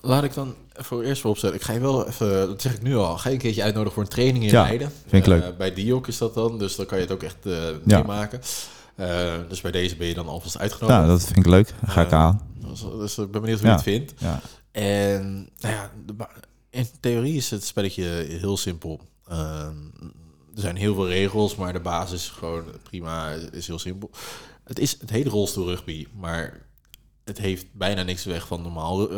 [0.00, 1.54] Laat ik dan voor eerst vooropstellen.
[1.56, 3.94] Ik ga je wel even, dat zeg ik nu al, ga je een keertje uitnodigen
[3.94, 4.92] voor een training in Ja, Leiden.
[5.06, 5.56] vind ik Eh, leuk.
[5.56, 7.72] bij Diok is dat dan, dus dan kan je het ook echt Ja.
[7.84, 8.40] meemaken.
[8.94, 10.98] Eh, dus bij deze ben je dan alvast uitgenodigd.
[10.98, 11.74] Nou, dat vind ik leuk.
[11.86, 12.40] Ga ik aan.
[12.68, 13.72] Dus, dus ik ben benieuwd hoe Ja.
[13.74, 14.14] je het vindt.
[14.18, 14.40] Ja,
[14.72, 15.90] En nou ja,
[16.70, 19.00] in theorie is het spelletje heel simpel.
[19.28, 19.74] Ehm,
[20.54, 24.10] er zijn heel veel regels, maar de basis is gewoon prima, is heel simpel.
[24.64, 26.66] Het is het hele rolstoel rugby, maar
[27.24, 29.08] het heeft bijna niks weg van normaal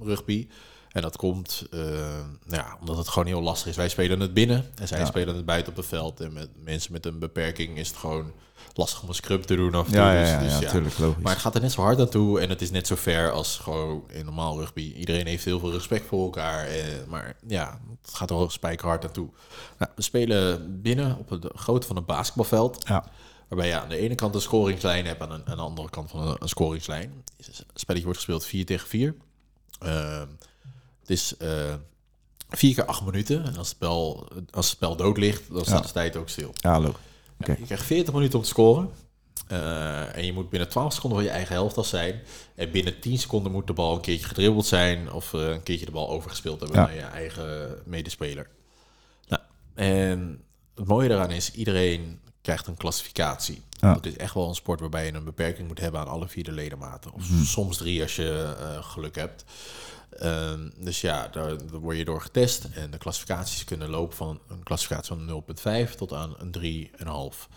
[0.00, 0.48] rugby.
[0.90, 3.76] En dat komt uh, nou ja, omdat het gewoon heel lastig is.
[3.76, 5.04] Wij spelen het binnen en zij Ja.
[5.04, 6.20] spelen het buiten op het veld.
[6.20, 8.32] En met mensen met een beperking is het gewoon
[8.74, 9.74] lastig om een scrub te doen.
[9.74, 10.00] Af en toe.
[10.00, 11.14] Ja, ja, Dus- ja, dus ja.
[11.22, 13.30] Maar het gaat er net zo hard aan toe en het is net zo ver
[13.32, 14.92] als gewoon in normaal rugby.
[14.96, 16.66] Iedereen heeft heel veel respect voor elkaar.
[16.66, 19.28] Eh, maar ja, het gaat er spijkerhard aan toe.
[19.78, 22.88] Nou, we spelen binnen op het grootte van een basketbalveld.
[22.88, 23.04] Ja.
[23.48, 26.36] Waarbij je aan de ene kant een scoringslijn hebt en aan, de andere kant van
[26.40, 27.24] een, scoringslijn.
[27.36, 29.14] Het spelletje wordt gespeeld 4 tegen 4.
[29.78, 30.26] Ehm,
[31.10, 31.74] het is eh,
[32.48, 33.38] vier keer acht minuten.
[33.44, 35.86] En als het spel, als het spel dood ligt, dan staat Ja.
[35.86, 36.50] de tijd ook stil.
[36.54, 36.78] Ja.
[36.78, 37.56] Oké.
[37.58, 38.90] Je krijgt 40 minuten om te scoren.
[39.48, 42.20] Eh, en je moet binnen 12 seconden van je eigen helft al zijn.
[42.54, 45.12] En binnen 10 seconden moet de bal een keertje gedribbeld zijn.
[45.12, 46.84] Of eh, een keertje de bal overgespeeld hebben Ja.
[46.86, 48.48] naar je eigen medespeler.
[49.28, 49.42] Nou,
[49.74, 53.62] en het mooie daaraan is, iedereen krijgt een klassificatie.
[53.80, 53.94] Ja.
[53.94, 56.44] Het is echt wel een sport waarbij je een beperking moet hebben aan alle vier
[56.44, 57.12] de ledematen.
[57.12, 57.42] Of Mhm.
[57.42, 59.44] soms drie als je eh, geluk hebt.
[60.10, 62.64] Ehm, dus ja, daar, daar word je door getest.
[62.74, 67.48] En de klassificaties kunnen lopen van een klassificatie van 0,5 tot aan een 3,5.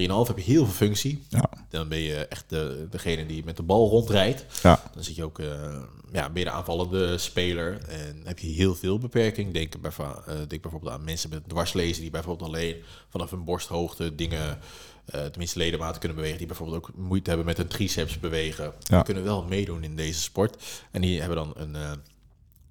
[0.00, 1.24] 3,5 heb je heel veel functie.
[1.28, 1.50] Ja.
[1.68, 4.44] Dan ben je echt de, degene die met de bal rondrijdt.
[4.62, 4.82] Ja.
[4.94, 7.78] Dan zit je ook, eh, ja, ben je de aanvallende speler.
[7.88, 9.52] En heb je heel veel beperking.
[9.52, 12.76] Denk, eh, denk bijvoorbeeld aan mensen met dwarslezen die bijvoorbeeld alleen
[13.08, 14.58] vanaf hun borsthoogte dingen,
[15.04, 16.38] eh, tenminste ledematen kunnen bewegen.
[16.38, 18.64] Die bijvoorbeeld ook moeite hebben met hun triceps bewegen.
[18.64, 18.96] Ja.
[18.96, 20.64] Die kunnen wel meedoen in deze sport.
[20.90, 21.74] En die hebben dan een,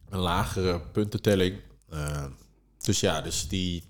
[0.09, 1.59] een lagere puntentelling.
[2.77, 3.83] Dus ja, dus die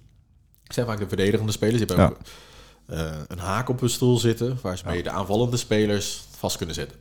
[0.68, 1.78] zijn vaak de verdedigende spelers.
[1.78, 2.12] Die hebben Ja.
[2.12, 2.20] ook
[3.28, 6.98] een haak op hun stoel zitten, waar ze mee de aanvallende spelers vast kunnen zetten.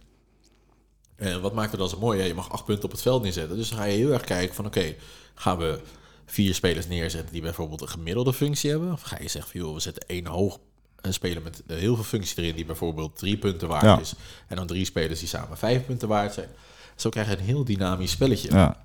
[1.16, 2.18] En wat maakt het dan zo mooi?
[2.18, 3.56] Ja, je mag acht punten op het veld neerzetten.
[3.56, 4.94] Dus dan ga je heel erg kijken van oké,
[5.34, 5.80] gaan we
[6.26, 8.92] vier spelers neerzetten die bijvoorbeeld een gemiddelde functie hebben?
[8.92, 10.58] Of ga je zeggen van joh, we zetten één hoog
[11.00, 14.00] een speler met eh, heel veel functie erin die bijvoorbeeld drie punten waard Ja.
[14.00, 14.14] is.
[14.48, 16.48] En dan drie spelers die samen vijf punten waard zijn.
[16.96, 18.50] Zo krijg je een heel dynamisch spelletje.
[18.50, 18.84] Ja.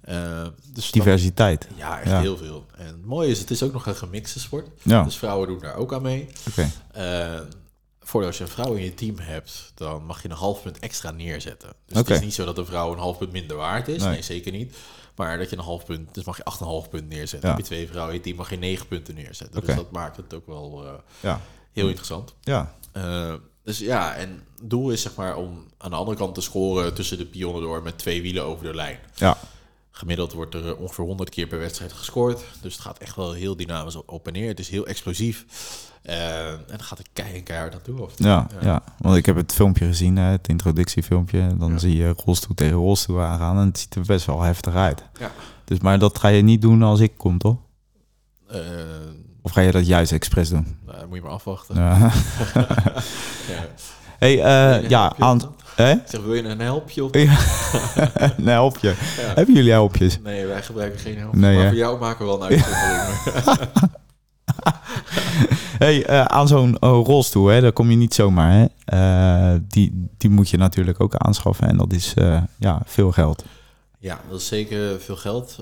[0.00, 0.42] Eh,
[0.72, 1.68] dus dan- Diversiteit.
[1.76, 2.20] ja, echt Ja.
[2.20, 2.66] heel veel.
[2.76, 4.68] En het mooie is, het is ook nog een gemixte sport.
[4.82, 5.02] Ja.
[5.02, 6.26] Dus vrouwen doen daar ook aan mee.
[6.48, 6.70] Oké.
[6.92, 7.40] Eh,
[8.00, 10.78] voordat als je een vrouw in je team hebt, dan mag je een half punt
[10.78, 11.72] extra neerzetten.
[11.86, 14.02] Dus het is niet zo dat een vrouw een half punt minder waard is.
[14.02, 14.10] Nee.
[14.10, 14.76] Nee, zeker niet.
[15.16, 17.48] Maar dat je een half punt, dus mag je 8,5 punt neerzetten.
[17.48, 17.54] Ja.
[17.54, 19.64] Heb je twee vrouwen in je team, mag je 9 punten neerzetten.
[19.64, 21.40] Dus dat maakt het ook wel eh, Ja.
[21.72, 22.34] heel interessant.
[22.40, 22.74] Ja.
[23.64, 26.94] Dus ja, en het doel is zeg maar om aan de andere kant te scoren
[26.94, 28.98] tussen de pionnen door met twee wielen over de lijn.
[29.14, 29.36] Ja.
[29.90, 32.42] Gemiddeld wordt er eh, ongeveer 100 keer per wedstrijd gescoord.
[32.62, 34.48] Dus het gaat echt wel heel dynamisch op en neer.
[34.48, 35.44] Het is heel explosief.
[36.02, 38.00] Eh, en dan gaat het keihard keihard naartoe.
[38.02, 41.56] Of, Ja, ja, want ik heb het filmpje gezien, het introductiefilmpje.
[41.56, 41.78] Dan Ja.
[41.78, 45.02] zie je rolstoel tegen rolstoel aangaan en het ziet er best wel heftig uit.
[45.18, 45.30] Ja.
[45.64, 47.56] Dus, maar dat ga je niet doen als ik kom, toch?
[48.48, 48.58] Eh,
[49.42, 50.76] Of ga je dat juist expres doen?
[50.86, 51.74] nou, moet je maar afwachten.
[51.76, 51.98] Ja.
[53.48, 53.66] Ja.
[54.18, 54.32] hey,
[54.74, 55.12] een ja,
[55.76, 55.92] Hè?
[55.92, 57.04] Ik zeg, wil je een helpje?
[57.04, 57.10] Of?
[57.14, 57.38] Ja.
[58.36, 58.88] een helpje.
[58.88, 59.34] Ja.
[59.34, 60.18] Hebben jullie helpjes?
[60.22, 61.40] Nee, wij gebruiken geen helpje.
[61.40, 61.68] Nee, maar hè?
[61.68, 63.98] voor jou maken we wel een uitzondering.
[65.84, 68.52] hey, eh, aan zo'n eh, rolstoel, hè, daar kom je niet zomaar.
[68.52, 68.66] Hè?
[68.84, 72.14] Eh, die, die moet je natuurlijk ook aanschaffen en dat is
[72.58, 73.44] ja, veel geld.
[73.98, 75.58] Ja, dat is zeker veel geld.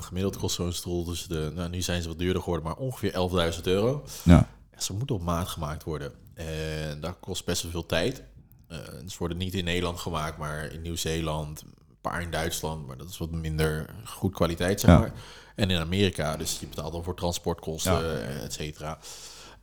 [0.00, 1.52] Gemiddeld kost zo'n stoel tussen de...
[1.54, 3.12] Nou, nu zijn ze wat duurder geworden, maar ongeveer
[3.54, 4.04] 11.000 euro.
[4.22, 4.48] Ja.
[4.72, 6.12] Ja, ze moeten op maat gemaakt worden.
[6.34, 8.22] En dat kost best wel veel tijd.
[8.68, 12.96] Eh, ze worden niet in Nederland gemaakt, maar in Nieuw-Zeeland, een paar in Duitsland, maar
[12.96, 14.98] dat is wat minder goed kwaliteit, zeg Ja.
[14.98, 15.12] maar.
[15.54, 18.00] En in Amerika, dus je betaalt dan voor transportkosten, Ja.
[18.18, 18.98] eh, et cetera.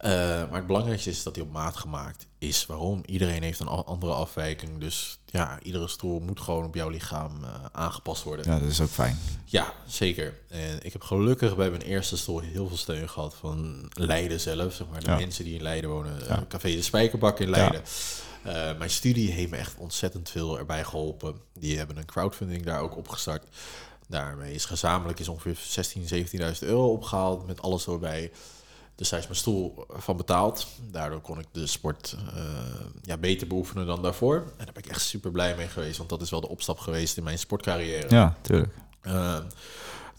[0.03, 0.11] Eh,
[0.49, 2.65] maar het belangrijkste is dat die op maat gemaakt is.
[2.65, 3.01] Waarom?
[3.05, 4.77] Iedereen heeft een andere afwijking.
[4.79, 8.51] Dus ja, iedere stoel moet gewoon op jouw lichaam eh, aangepast worden.
[8.51, 9.17] ja, dat is ook fijn.
[9.45, 10.39] Ja, zeker.
[10.49, 14.73] En ik heb gelukkig bij mijn eerste stoel heel veel steun gehad van Leiden zelf.
[14.73, 15.15] Zeg maar, de Ja.
[15.15, 16.19] mensen die in Leiden wonen.
[16.19, 16.25] Ja.
[16.27, 17.81] Eh, Café de Spijkerbak in Leiden.
[18.77, 21.35] Mijn studie heeft me echt ontzettend veel erbij geholpen.
[21.53, 23.43] Die hebben een crowdfunding daar ook opgestart.
[24.07, 28.31] Daarmee is gezamenlijk is ongeveer 16.000, 17.000 euro opgehaald met alles erbij.
[28.95, 30.67] Dus daar is mijn stoel van betaald.
[30.91, 32.43] Daardoor kon ik de sport eh,
[33.01, 34.35] ja, beter beoefenen dan daarvoor.
[34.35, 35.97] En daar ben ik echt super blij mee geweest.
[35.97, 38.09] Want dat is wel de opstap geweest in mijn sportcarrière.
[38.09, 38.73] Ja, tuurlijk.
[39.03, 39.37] Uh,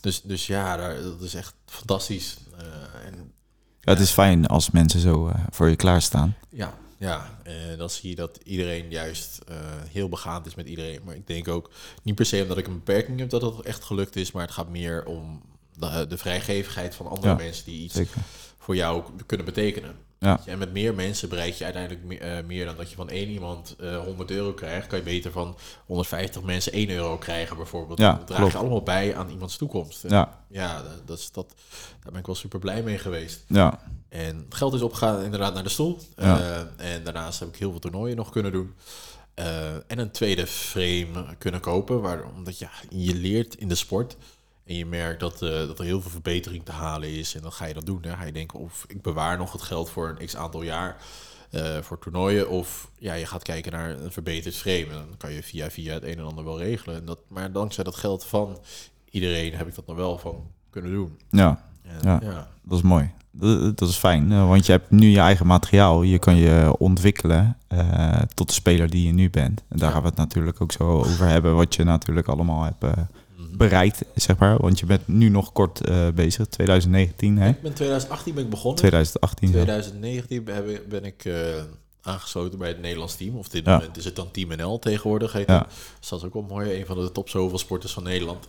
[0.01, 2.37] dus, dus ja, daar, dat is echt fantastisch.
[2.53, 3.33] Uh, en
[3.81, 6.37] Ja, het is fijn als mensen zo eh, voor je klaarstaan.
[6.49, 9.57] ja, ja en dan zie je dat iedereen juist uh,
[9.89, 11.01] heel begaand is met iedereen.
[11.05, 11.71] Maar ik denk ook
[12.03, 14.33] niet per se omdat ik een beperking heb dat dat echt gelukt is.
[14.33, 15.43] Maar het gaat meer om
[15.75, 18.23] de, de vrijgevigheid van andere Ja, mensen die iets Zeker.
[18.65, 19.95] Voor jou kunnen betekenen.
[20.19, 20.41] Ja.
[20.47, 23.29] En met meer mensen bereik je uiteindelijk meer, uh, meer dan dat je van één
[23.29, 24.87] iemand uh, 100 euro krijgt.
[24.87, 27.99] Kan je beter van 150 mensen 1 euro krijgen bijvoorbeeld.
[27.99, 28.53] Ja, dat draag klopt.
[28.53, 30.05] je allemaal bij aan iemands toekomst.
[30.09, 31.55] Ja, ja, dat, is, dat,
[32.03, 33.45] daar ben ik wel super blij mee geweest.
[33.47, 35.99] ja, En het geld is opgegaan inderdaad naar de stoel.
[36.17, 36.39] Ja.
[36.41, 38.75] Uh, en daarnaast heb ik heel veel toernooien nog kunnen doen.
[39.35, 42.01] eh, en een tweede frame kunnen kopen.
[42.01, 44.17] Waar, omdat ja, je leert in de sport.
[44.67, 47.35] En je merkt dat, eh, dat er heel veel verbetering te halen is.
[47.35, 48.03] En dan ga je dat doen.
[48.03, 48.17] Hè.
[48.17, 50.97] Ga je denken, of ik bewaar nog het geld voor een x aantal jaar
[51.51, 52.49] eh, voor toernooien.
[52.51, 54.87] Of ja, je gaat kijken naar een verbeterd frame.
[54.87, 56.97] En dan kan je via via het een en ander wel regelen.
[56.97, 58.59] En dat, maar dankzij dat geld van
[59.11, 61.19] iedereen heb ik dat nog wel van kunnen doen.
[61.31, 62.19] Ja, En, Ja.
[62.23, 62.49] ja.
[62.63, 63.11] dat is mooi.
[63.31, 66.03] Dat, dat is fijn, eh, want je hebt nu je eigen materiaal.
[66.03, 67.57] Je kan je ontwikkelen
[68.35, 69.63] tot de speler die je nu bent.
[69.69, 69.93] En daar Ja.
[69.95, 71.55] gaan we het natuurlijk ook zo over hebben.
[71.55, 72.85] Wat je natuurlijk allemaal hebt.
[73.57, 74.57] Bereikt, zeg maar.
[74.57, 77.49] Want je bent nu nog kort eh, bezig, 2019, hè?
[77.49, 78.77] Ik ben 2018 ben ik begonnen.
[78.77, 79.49] 2018.
[79.49, 79.55] ja.
[79.55, 81.63] 2019 ben, ben ik eh,
[82.03, 83.37] aangesloten bij het Nederlands team.
[83.37, 83.77] Of dit Ja.
[83.77, 85.33] moment is het dan Team NL tegenwoordig.
[85.33, 85.67] Heet Ja.
[86.01, 86.79] Dus dat is ook wel mooi.
[86.81, 88.47] Een van de top zoveel sporters van Nederland.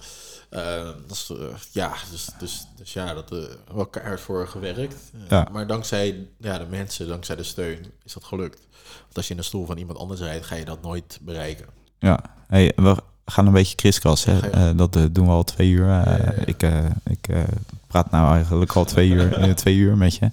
[1.07, 3.39] Dat is, eh, ja, dus, dus, dus ja, dat eh
[3.73, 4.95] wel keihard voor gewerkt.
[5.29, 5.47] Ja.
[5.51, 8.59] Maar dankzij ja, de mensen, dankzij de steun, is dat gelukt.
[9.03, 11.65] Want als je in de stoel van iemand anders rijdt, ga je dat nooit bereiken.
[11.99, 14.25] Ja, hey, we gaan een beetje kriskras.
[14.25, 14.33] Hè?
[14.33, 14.49] Ja.
[14.51, 15.89] Eh, dat eh, doen we al twee uur.
[15.89, 16.31] Eh, ja.
[16.45, 16.63] Ik,
[17.03, 17.29] ik
[17.87, 20.31] praat nou eigenlijk al twee uur, twee uur met je.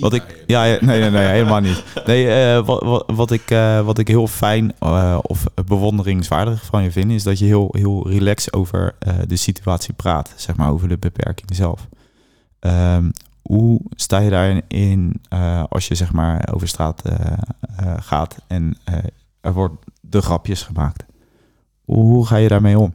[0.00, 1.84] Wat ik, ja, nee, nee, nee, helemaal niet.
[2.06, 3.48] Nee, wat, wat, wat, ik,
[3.84, 4.80] wat ik heel fijn
[5.22, 8.94] of bewonderingswaardig van je vind, is dat je heel, heel relaxed over
[9.26, 11.88] de situatie praat, zeg maar, over de beperking zelf.
[12.60, 13.10] Ehm,
[13.42, 15.20] hoe sta je daarin in
[15.68, 17.02] als je zeg maar over straat
[17.96, 18.76] gaat en
[19.40, 21.04] er wordt de grapjes gemaakt?
[21.94, 22.94] Hoe ga je daarmee om?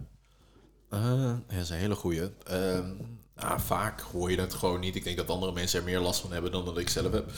[0.92, 2.22] Ja, dat is een hele goeie.
[2.44, 2.90] Ehm,
[3.36, 4.96] nou, vaak hoor je dat gewoon niet.
[4.96, 7.32] Ik denk dat andere mensen er meer last van hebben dan dat ik zelf heb.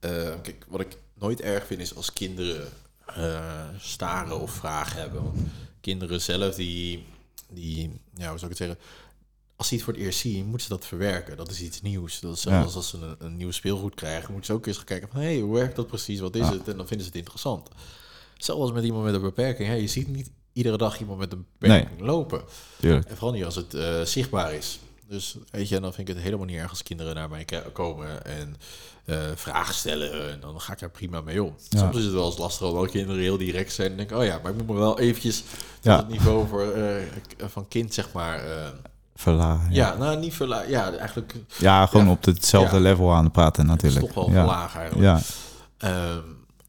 [0.00, 0.10] Eh,
[0.42, 2.68] kijk, wat ik nooit erg vind is als kinderen
[3.06, 5.22] eh, staren of vragen hebben.
[5.22, 5.38] Want
[5.80, 7.04] kinderen zelf, die,
[7.50, 8.78] die, ja, hoe zou ik het zeggen?
[9.56, 11.36] Als ze het voor het eerst zien, moeten ze dat verwerken.
[11.36, 12.20] Dat is iets nieuws.
[12.20, 12.76] Dat is zelfs Ja.
[12.76, 15.20] als ze een, een nieuw speelgoed krijgen, moeten ze ook eens gaan kijken van...
[15.20, 16.20] hey, hoe werkt dat precies?
[16.20, 16.52] Wat is Ja.
[16.52, 16.68] het?
[16.68, 17.68] En dan vinden ze het interessant.
[18.36, 19.68] Zelfs met iemand met een beperking.
[19.68, 22.42] Hè, je ziet niet iedere dag iemand met een beperking lopen.
[22.80, 23.08] Tuurlijk.
[23.08, 24.78] En vooral niet als het eh, zichtbaar is.
[25.08, 27.46] Dus weet je, en dan vind ik het helemaal niet erg als kinderen naar mij
[27.72, 28.56] komen en
[29.04, 30.30] eh, vragen stellen.
[30.30, 31.54] En dan ga ik daar prima mee om.
[31.68, 31.78] Ja.
[31.78, 33.90] Soms is het wel eens lastig omdat kinderen heel direct zijn.
[33.90, 35.44] En denk ik, oh ja, maar ik moet me wel eventjes
[35.80, 37.02] tot het niveau voor, eh,
[37.38, 38.42] van kind, zeg maar.
[39.16, 39.72] Verlagen.
[39.72, 39.96] ja.
[39.96, 43.94] nou niet verla Ja, eigenlijk Ja, gewoon op hetzelfde level aan het praten het is
[43.94, 44.14] natuurlijk.
[44.14, 45.04] toch wel laag eigenlijk.
[45.04, 45.20] Ja,
[45.84, 46.20] Ehm,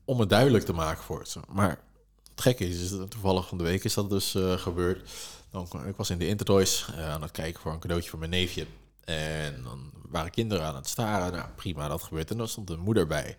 [0.05, 1.39] om het duidelijk te maken voor ze.
[1.47, 1.79] Maar
[2.35, 5.09] het gekke is, is toevallig van de week is dat dus eh, gebeurd.
[5.49, 8.31] Dan, ik was in de Intertoys eh, aan het kijken voor een cadeautje voor mijn
[8.31, 8.65] neefje.
[9.03, 11.31] En dan waren kinderen aan het staren.
[11.31, 12.31] Nou, prima, dat gebeurt.
[12.31, 13.37] En dan stond een moeder bij.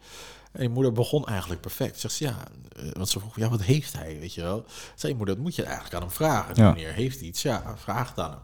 [0.52, 2.00] En die moeder begon eigenlijk perfect.
[2.00, 2.44] Zegt ze, ja,
[2.76, 4.64] eh, want ze vroeg, ja, wat heeft hij, weet je wel?
[4.94, 6.54] Zei moeder, dat moet je eigenlijk aan hem vragen.
[6.54, 6.64] Ja.
[6.64, 7.42] Wanneer heeft iets?
[7.42, 8.40] Ja, vraag het aan hem.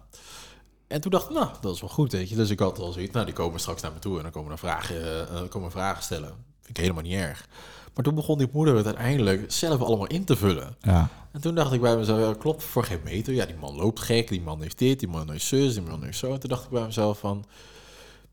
[0.87, 2.37] En toen dacht ik, nou, dat is wel goed, weet je.
[2.37, 4.53] Dus ik had al zoiets, nou, die komen straks naar me toe en dan komen
[4.53, 6.35] er vragen, eh, komen vragen stellen.
[6.61, 7.49] Vind ik helemaal niet erg.
[7.95, 10.77] Maar toen begon die moeder het uiteindelijk zelf allemaal in te vullen.
[10.81, 11.09] ja.
[11.33, 13.35] En toen dacht ik bij mezelf, ja, klopt voor geen meter.
[13.35, 16.03] Ja, die man loopt gek, die man heeft dit, die man heeft zus, die man
[16.05, 16.33] heeft zo.
[16.33, 17.45] En toen dacht ik bij mezelf van,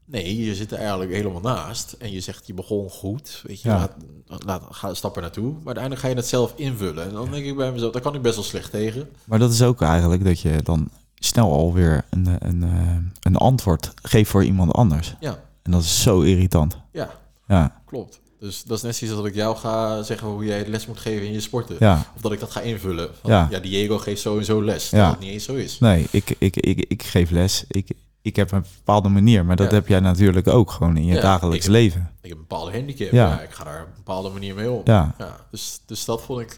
[0.06, 1.91] nee, je zit er eigenlijk helemaal naast.
[1.91, 3.89] En je zegt, je begon goed, weet je, Ja.
[4.28, 5.50] laat, laat, ga stap er naartoe.
[5.52, 7.04] Maar uiteindelijk ga je het zelf invullen.
[7.06, 9.10] En dan denk ik bij mezelf, daar kan ik best wel slecht tegen.
[9.26, 13.93] Maar dat is ook eigenlijk dat je dan snel alweer een, een, eh, een antwoord
[14.02, 15.15] geeft voor iemand anders.
[15.19, 16.78] Ja, En dat is zo irritant.
[16.91, 17.10] ja,
[17.48, 18.19] Ja, klopt.
[18.39, 21.25] Dus dat is net zoiets dat ik jou ga zeggen hoe jij les moet geven
[21.28, 21.75] in je sporten.
[21.80, 22.06] ja.
[22.15, 23.10] Of dat ik dat ga invullen.
[23.21, 23.47] Van, Ja.
[23.52, 23.60] ja.
[23.60, 24.89] Diego geeft zo en zo les.
[24.89, 25.80] Dat het niet eens zo is.
[25.80, 27.63] Nee, ik, ik, ik, ik geef les.
[27.67, 27.89] Ik,
[28.21, 31.65] ik heb een bepaalde manier, maar dat heb jij natuurlijk ook gewoon in je dagelijks
[31.65, 32.12] ik- leven.
[32.21, 33.12] Ik heb een bepaalde handicap.
[33.12, 33.41] Ja.
[33.41, 34.82] Ik ga daar een bepaalde manier mee om.
[34.84, 35.15] Ja,
[35.52, 36.58] dus, dus dat vond ik...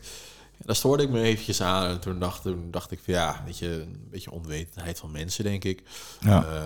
[0.65, 1.89] Daar stoorde ik me eventjes aan.
[1.89, 5.43] En toen dacht, toen dacht ik van ja, weet je, een beetje onwetendheid van mensen,
[5.43, 5.83] denk ik.
[6.19, 6.43] ja.
[6.45, 6.61] Eh,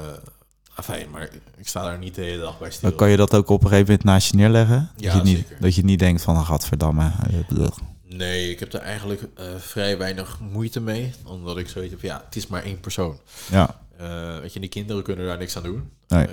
[0.75, 2.89] Afijn, maar ik sta daar niet de hele dag bij stil.
[2.89, 4.89] Dan kan je dat ook op een gegeven moment naast je neerleggen.
[4.95, 5.61] Ja, dat, je niet, zeker.
[5.61, 7.11] dat je niet denkt van, gadverdamme.
[7.57, 7.67] eh.
[8.03, 11.13] Nee, ik heb er eigenlijk eh, vrij weinig moeite mee.
[11.25, 13.19] Omdat ik zoiets heb, ja, het is maar één persoon.
[13.51, 15.89] Ja, Eh, weet je, die kinderen kunnen daar niks aan doen.
[16.07, 16.27] Nee.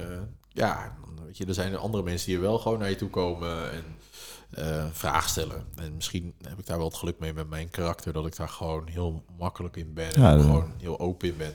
[0.49, 0.93] Ja,
[1.27, 3.85] weet je, er zijn andere mensen die wel gewoon naar je toe komen en
[4.93, 5.65] vragen stellen.
[5.77, 8.49] En misschien heb ik daar wel het geluk mee met mijn karakter, dat ik daar
[8.49, 11.53] gewoon heel makkelijk in ben Ja, en gewoon heel open in ben.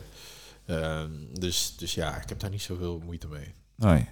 [0.68, 3.54] Ehm, dus, dus ja, ik heb daar niet zoveel moeite mee.
[3.76, 4.08] nee.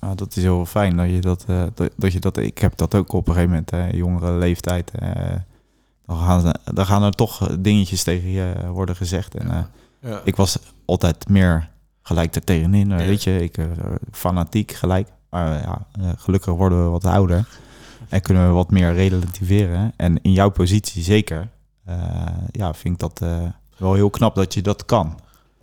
[0.00, 2.36] Nou, dat is heel fijn dat je dat, eh, dat, dat je dat...
[2.36, 4.90] Ik heb dat ook op een gegeven moment, hè, jongere leeftijd.
[4.90, 5.10] eh,
[6.06, 9.34] dan, gaan, dan gaan er toch dingetjes tegen je worden gezegd.
[9.34, 9.62] En eh,
[10.00, 11.68] Ja, ik was altijd meer
[12.02, 12.92] gelijk er tegenin.
[12.92, 13.06] eh, Ja.
[13.06, 13.66] Weet je, ik eh,
[14.10, 15.08] fanatiek gelijk.
[15.30, 17.48] Maar eh, ja, eh, gelukkig worden we wat ouder.
[18.08, 19.92] En kunnen we wat meer relativeren.
[19.96, 21.48] En in jouw positie zeker.
[21.84, 23.42] eh, ja, vind ik dat eh,
[23.76, 25.18] wel heel knap dat je dat kan.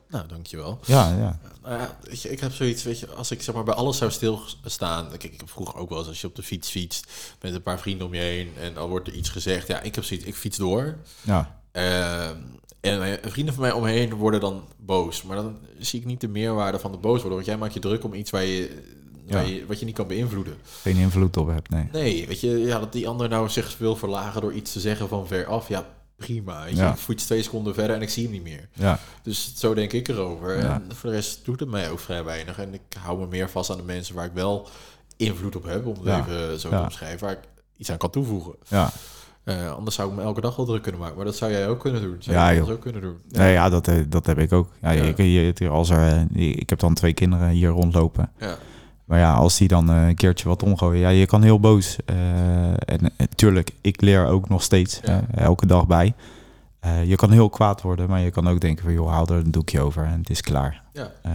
[0.10, 0.80] Nou, dankjewel.
[0.86, 1.40] Ja, ja.
[1.64, 3.98] Nou ja, weet je, ik heb zoiets, weet je, als ik zeg maar bij alles
[3.98, 5.08] zou stilstaan.
[5.10, 7.62] Kijk, ik heb vroeger ook wel eens als je op de fiets fietst met een
[7.62, 9.68] paar vrienden om je heen en dan wordt er iets gezegd.
[9.68, 10.98] Ja, ik heb zoiets, ik fiets door.
[11.22, 12.36] Ja, Ehm,
[12.82, 15.24] en vrienden van mij om me heen worden dan boos.
[15.24, 17.34] Maar dan zie ik niet de meerwaarde van de boos worden.
[17.34, 18.82] Want jij maakt je druk om iets waar je,
[19.28, 19.54] waar Ja.
[19.56, 20.58] je, wat je niet kan beïnvloeden.
[20.82, 21.90] geen invloed op hebt, nee.
[21.92, 25.08] Nee, weet je, ja, dat die ander nou zich wil verlagen door iets te zeggen
[25.08, 25.68] van ver af.
[25.68, 25.86] Ja,
[26.20, 26.64] prima.
[26.64, 26.92] Weet je, Ja.
[26.92, 28.70] ik fiets twee seconden verder en ik zie hem niet meer.
[28.74, 30.58] Ja, Dus zo denk ik erover.
[30.58, 30.74] Ja.
[30.74, 32.60] En voor de rest doet het mij ook vrij weinig.
[32.60, 34.68] En ik hou me meer vast aan de mensen waar ik wel
[35.18, 35.86] invloed op heb.
[35.86, 36.20] Om het Ja.
[36.20, 36.78] even zo Ja.
[36.78, 37.20] te omschrijven.
[37.28, 37.44] Waar ik
[37.78, 38.54] iets aan kan toevoegen.
[38.68, 38.92] ja.
[39.44, 41.16] Eh, anders zou ik me elke dag wel druk kunnen maken.
[41.16, 42.16] Maar dat zou jij ook kunnen doen.
[42.20, 43.18] Zou Ja, anders ook kunnen doen.
[43.30, 44.70] Nee, ja, dat, eh, dat heb ik ook.
[44.82, 45.04] Ja, Ja.
[45.04, 45.18] Ik,
[45.58, 48.32] je- als er, eh, ik heb dan twee kinderen hier rondlopen.
[48.40, 48.58] Ja.
[49.10, 51.98] Maar ja, als die dan eh, een keertje wat omgooien, ja, je kan heel boos.
[52.06, 55.22] eh, en uh, tuurlijk, ik leer ook nog steeds, Ja.
[55.32, 56.14] eh, elke dag bij.
[56.80, 59.36] Eh, je kan heel kwaad worden, maar je kan ook denken van, joh, haal er
[59.36, 60.84] een doekje over en het is klaar.
[60.94, 61.12] Ja.
[61.22, 61.32] Eh,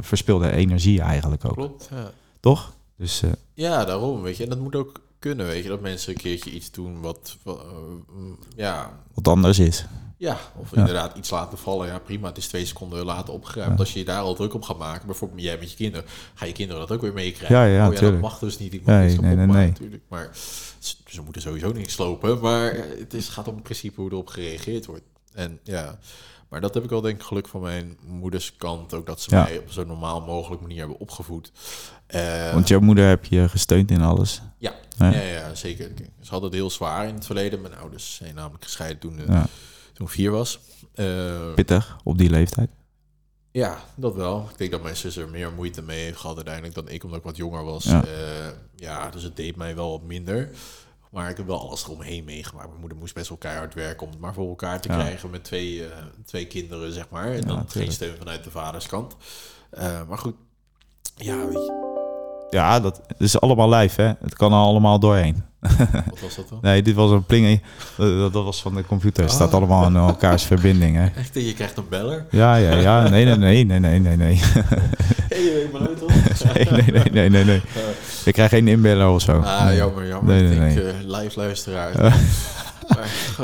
[0.00, 2.10] verspilde energie eigenlijk ook, Klopt, ja.
[2.40, 2.72] toch?
[2.96, 4.42] Dus eh, Ja, daarom, weet je.
[4.42, 5.68] En dat moet ook kunnen, weet je.
[5.68, 8.24] Dat mensen een keertje iets doen wat, wat, eh,
[8.56, 9.86] ja, wat anders is.
[10.18, 10.76] Ja, of Ja.
[10.78, 11.86] inderdaad iets laten vallen.
[11.86, 13.72] Ja, prima, het is twee seconden later opgeruimd.
[13.72, 13.78] Ja.
[13.78, 16.44] Als je je daar al druk op gaat maken, bijvoorbeeld jij met je kinderen, ga
[16.46, 17.56] je kinderen dat ook weer meekrijgen.
[17.56, 18.72] Ja, ja, oh, ja, dat mag dus niet.
[18.74, 19.66] Ik mag Nee, nee, nee, nee.
[19.66, 20.02] natuurlijk.
[20.08, 20.30] Maar
[21.06, 22.40] ze, moeten sowieso niks slopen.
[22.40, 25.02] Maar het is, gaat om het principe hoe erop gereageerd wordt.
[25.34, 25.98] En ja,
[26.48, 28.94] maar dat heb ik wel denk ik geluk van mijn moeders kant.
[28.94, 29.42] Ook dat ze Ja.
[29.42, 31.52] mij op zo'n normaal mogelijk manier hebben opgevoed.
[32.06, 34.42] Eh, Want jouw moeder heb je gesteund in alles.
[34.58, 35.10] ja, Ja.
[35.12, 35.90] ja, zeker.
[36.20, 37.60] Ze hadden het heel zwaar in het verleden.
[37.60, 39.46] Mijn ouders zijn namelijk gescheiden toen, Ja,
[39.98, 40.60] toen vier was.
[40.94, 42.70] Eh, pittig op die leeftijd.
[43.50, 44.48] ja, dat wel.
[44.50, 47.18] Ik denk dat mijn zus er meer moeite mee heeft gehad uiteindelijk dan ik, omdat
[47.18, 47.84] ik wat jonger was.
[47.84, 48.04] Ja.
[48.76, 50.50] Ja, dus het deed mij wel wat minder.
[51.10, 52.68] Maar ik heb wel alles eromheen meegemaakt.
[52.68, 54.94] Mijn moeder moest best wel keihard werken om het maar voor elkaar te Ja.
[54.94, 57.26] krijgen met twee, eh, twee kinderen, zeg maar.
[57.26, 59.16] En Ja, dan geen steun vanuit de vaderskant.
[59.70, 60.34] Eh, maar goed,
[61.16, 61.87] ja, weet je,
[62.50, 64.04] Ja, dat is allemaal lijf, hè.
[64.20, 65.44] Het kan er allemaal doorheen.
[65.60, 66.58] wat was dat dan?
[66.70, 67.62] Nee, dit was een pling.
[67.96, 69.22] Dat, was van de computer.
[69.22, 69.54] Het staat Oh.
[69.54, 71.04] allemaal aan elkaars verbinding, hè.
[71.04, 72.26] Echt, je krijgt een beller.
[72.30, 73.08] Ja, ja, ja.
[73.08, 74.40] Nee, nee, nee, nee, nee, nee, nee.
[75.28, 76.10] Hey, je weet maar nooit hoor.
[76.54, 77.62] Nee, nee, nee, nee, nee, nee.
[78.24, 79.40] Ik krijg geen inbeller of zo.
[79.40, 80.34] Ah, jammer, jammer.
[80.34, 82.14] Nee, ik denk eh, live luisteraar.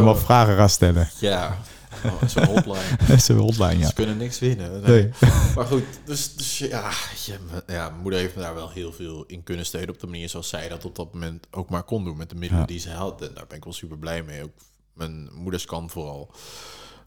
[0.00, 1.08] maar, vragen gaan stellen.
[1.18, 1.56] ja,
[2.04, 2.96] oh, zo'n hotline.
[3.06, 3.86] Dat is een hotline, ja.
[3.86, 4.82] Ze kunnen niks winnen.
[4.82, 5.10] Nee.
[5.54, 6.90] Maar goed, dus, dus ja,
[7.26, 10.06] je, ja, mijn moeder heeft me daar wel heel veel in kunnen steunen op de
[10.06, 12.68] manier zoals zij dat op dat moment ook maar kon doen met de middelen Ja.
[12.68, 13.22] die ze had.
[13.22, 14.42] En daar ben ik wel super blij mee.
[14.42, 14.52] Ook
[14.92, 16.30] mijn moeders kant vooral.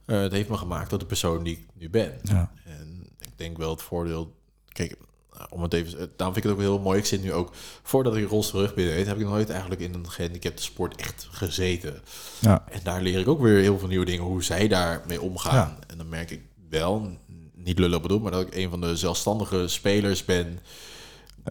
[0.05, 2.19] Eh, het heeft me gemaakt tot de persoon die ik nu ben.
[2.23, 4.35] Ja, En ik denk wel het voordeel.
[4.67, 4.95] Kijk,
[5.49, 5.97] om het even.
[5.97, 6.99] Daarom vind ik het ook heel mooi.
[6.99, 7.51] Ik zit nu ook.
[7.83, 12.01] Voordat ik rolstoel binnen weet, heb ik nooit eigenlijk in een gehandicapte sport echt gezeten.
[12.39, 14.23] ja, En daar leer ik ook weer heel veel nieuwe dingen.
[14.23, 15.55] Hoe zij daarmee omgaan.
[15.55, 15.77] Ja.
[15.87, 17.17] En dan merk ik wel,
[17.53, 20.59] niet lullen bedoel, maar dat ik een van de zelfstandige spelers ben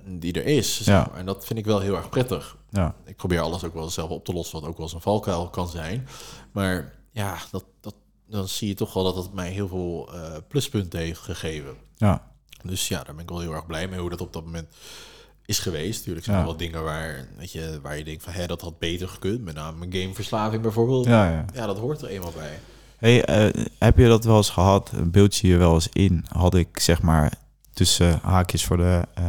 [0.04, 0.76] die er is.
[0.76, 1.10] zeg Ja.
[1.14, 2.56] En dat vind ik wel heel erg prettig.
[2.70, 5.00] ja, Ik probeer alles ook wel zelf op te lossen, wat ook wel eens een
[5.00, 6.08] valkuil kan zijn.
[6.52, 7.94] Maar ja, dat, dat,
[8.26, 11.76] dan zie je toch wel dat het mij heel veel eh, pluspunten heeft gegeven.
[11.96, 14.44] ja, Dus ja, daar ben ik wel heel erg blij mee hoe dat op dat
[14.44, 14.66] moment
[15.46, 16.02] is geweest.
[16.02, 16.42] Tuurlijk zijn Ja.
[16.42, 19.44] er wel dingen waar, weet je, waar je denkt van, hé, dat had beter gekund.
[19.44, 21.04] Met name een gameverslaving bijvoorbeeld.
[21.06, 21.44] ja, ja.
[21.54, 22.58] Ja, dat hoort er eenmaal bij.
[22.96, 24.90] Hey, eh, heb je dat wel eens gehad?
[24.94, 26.24] Een beeldje je wel eens in?
[26.28, 27.32] Had ik zeg maar
[27.72, 29.24] tussen haakjes voor de eh,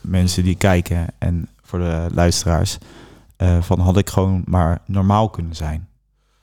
[0.00, 2.78] mensen die kijken en voor de luisteraars.
[3.36, 5.88] eh, van had ik gewoon maar normaal kunnen zijn.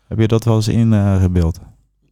[0.08, 1.60] Heb je dat wel eens ingebeeld?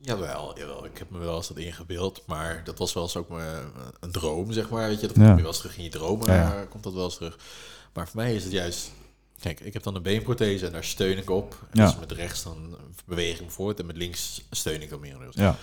[0.01, 2.23] Jawel, jawel, ik heb me wel eens dat ingebeeld.
[2.25, 4.87] Maar dat was wel eens ook mijn, een droom, zeg maar.
[4.87, 5.21] Weet je, dat Ja.
[5.27, 6.33] kom je wel eens terug in je dromen.
[6.33, 7.37] Ja, eh, komt dat wel eens terug.
[7.93, 8.91] Maar voor mij is het juist...
[9.39, 11.55] Kijk, ik heb dan een beenprothese en daar steun ik op.
[11.71, 11.85] En Ja.
[11.85, 15.17] Dus met rechts dan beweeg ik voort en met links steun ik dan meer.
[15.19, 15.55] Dus ja,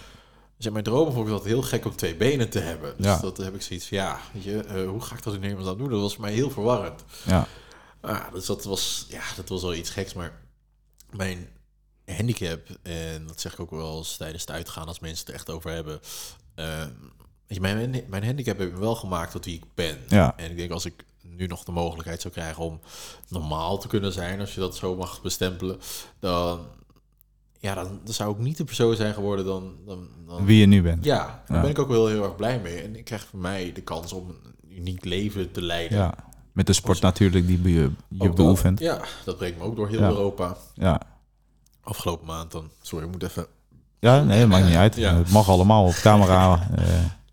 [0.57, 2.95] Dus in mijn dromen vond ik dat heel gek om twee benen te hebben.
[2.97, 3.19] Dus Ja.
[3.19, 5.79] dat heb ik zoiets van, ja, weet je, eh, hoe ga ik dat in Nederland
[5.79, 5.91] doen?
[5.91, 7.05] Dat was voor mij heel verwarrend.
[7.25, 7.47] ja,
[8.01, 10.41] Ah, dus dat was, ja, dat was wel iets geks, maar
[11.11, 11.49] mijn
[12.07, 15.51] handicap, en dat zeg ik ook wel eens tijdens het uitgaan als mensen het echt
[15.51, 16.01] over hebben.
[16.55, 16.87] weet
[17.47, 19.99] je, mijn, mijn handicap heeft me wel gemaakt tot wie ik ben.
[20.09, 20.37] Ja.
[20.37, 22.81] En ik denk als ik nu nog de mogelijkheid zou krijgen om
[23.29, 25.79] normaal te kunnen zijn, als je dat zo mag bestempelen,
[26.19, 26.67] dan,
[27.59, 30.67] ja, dan, dan zou ik niet de persoon zijn geworden dan, dan, dan wie je
[30.67, 31.05] nu bent.
[31.05, 31.61] ja, daar Ja.
[31.63, 32.83] ben ik ook wel heel erg blij mee.
[32.83, 35.99] En ik krijg voor mij de kans om een uniek leven te leiden.
[35.99, 36.15] Ja.
[36.53, 38.79] Met de sport natuurlijk die je, je beoefent.
[38.79, 40.09] Ja, dat brengt me ook door heel Ja.
[40.09, 40.57] Europa.
[40.75, 41.01] Ja.
[41.85, 42.71] Afgelopen maand dan.
[42.83, 43.47] Sorry, ik moet even...
[43.99, 44.97] ja, nee, maakt niet uit.
[44.97, 45.15] Ja.
[45.17, 46.69] Het mag allemaal op camera.
[46.77, 46.85] eh,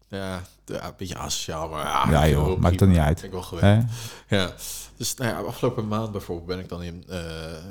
[0.07, 3.23] Ja, ja, een beetje asociaal, maar ja, Ja, joh, maakt er niet uit.
[3.23, 3.89] Ik wel gewend.
[4.27, 4.51] Ja,
[4.97, 7.19] dus nou ja, afgelopen maand bijvoorbeeld ben ik dan in, eh,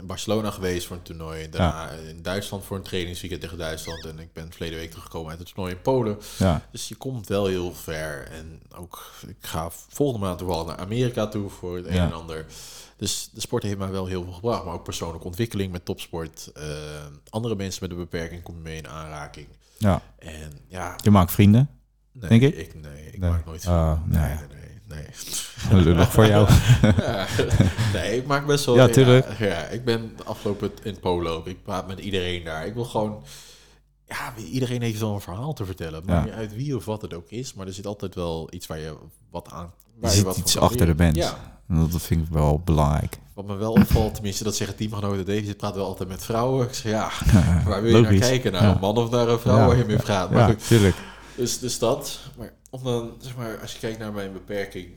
[0.05, 1.49] Barcelona geweest voor een toernooi.
[1.51, 4.05] Daarna in Duitsland voor een trainingsweekend tegen Duitsland.
[4.05, 6.19] En ik ben verleden week teruggekomen uit het toernooi in Polen.
[6.38, 8.29] Ja, Dus je komt wel heel ver.
[8.31, 12.47] En ook, ik ga volgende maand toevallig naar Amerika toe voor het een en ander.
[13.01, 14.65] Dus de sport heeft mij wel heel veel gebracht.
[14.65, 16.51] Maar ook persoonlijke ontwikkeling met topsport.
[16.55, 16.63] Eh,
[17.31, 19.47] andere mensen met een beperking kom je mee in aanraking.
[19.79, 20.03] ja.
[20.19, 21.69] En ja, Je maakt vrienden,
[22.13, 22.75] nee, Denk ik?
[22.75, 23.31] nee, ik Nee.
[23.31, 24.29] maak nooit Oh, nee, nee.
[24.29, 25.07] nee, nee,
[25.73, 25.83] nee.
[25.85, 26.49] lullig voor jou.
[26.83, 27.27] Ja,
[27.93, 28.75] nee, ik maak best wel...
[28.75, 29.39] Ja, tuurlijk.
[29.39, 31.47] Ja, ja, ik ben afgelopen in Polo ook.
[31.47, 32.67] Ik praat met iedereen daar.
[32.67, 33.25] Ik wil gewoon...
[34.07, 36.03] Ja, iedereen heeft wel een verhaal te vertellen.
[36.07, 36.25] Ja.
[36.25, 37.55] niet uit wie of wat het ook is.
[37.55, 38.97] Maar er zit altijd wel iets waar je
[39.31, 39.73] wat aan...
[39.95, 41.17] Je Waar wat iets achter de band.
[41.17, 43.19] Ja, En Dat vind ik wel belangrijk.
[43.35, 46.67] wat me wel opvalt, tenminste dat zeggen teamgenoten Davies, je praat wel altijd met vrouwen.
[46.67, 47.11] Ik zeg ja,
[47.71, 48.53] waar wil je naar kijken?
[48.53, 49.67] Naar een man of naar een vrouw Ja.
[49.67, 50.31] waar je mee praat?
[50.31, 50.97] Maar Ja, goed, tuurlijk.
[51.37, 52.21] dus, dus dat.
[52.39, 54.89] Maar om dan, zeg maar, als je kijkt naar mijn beperking,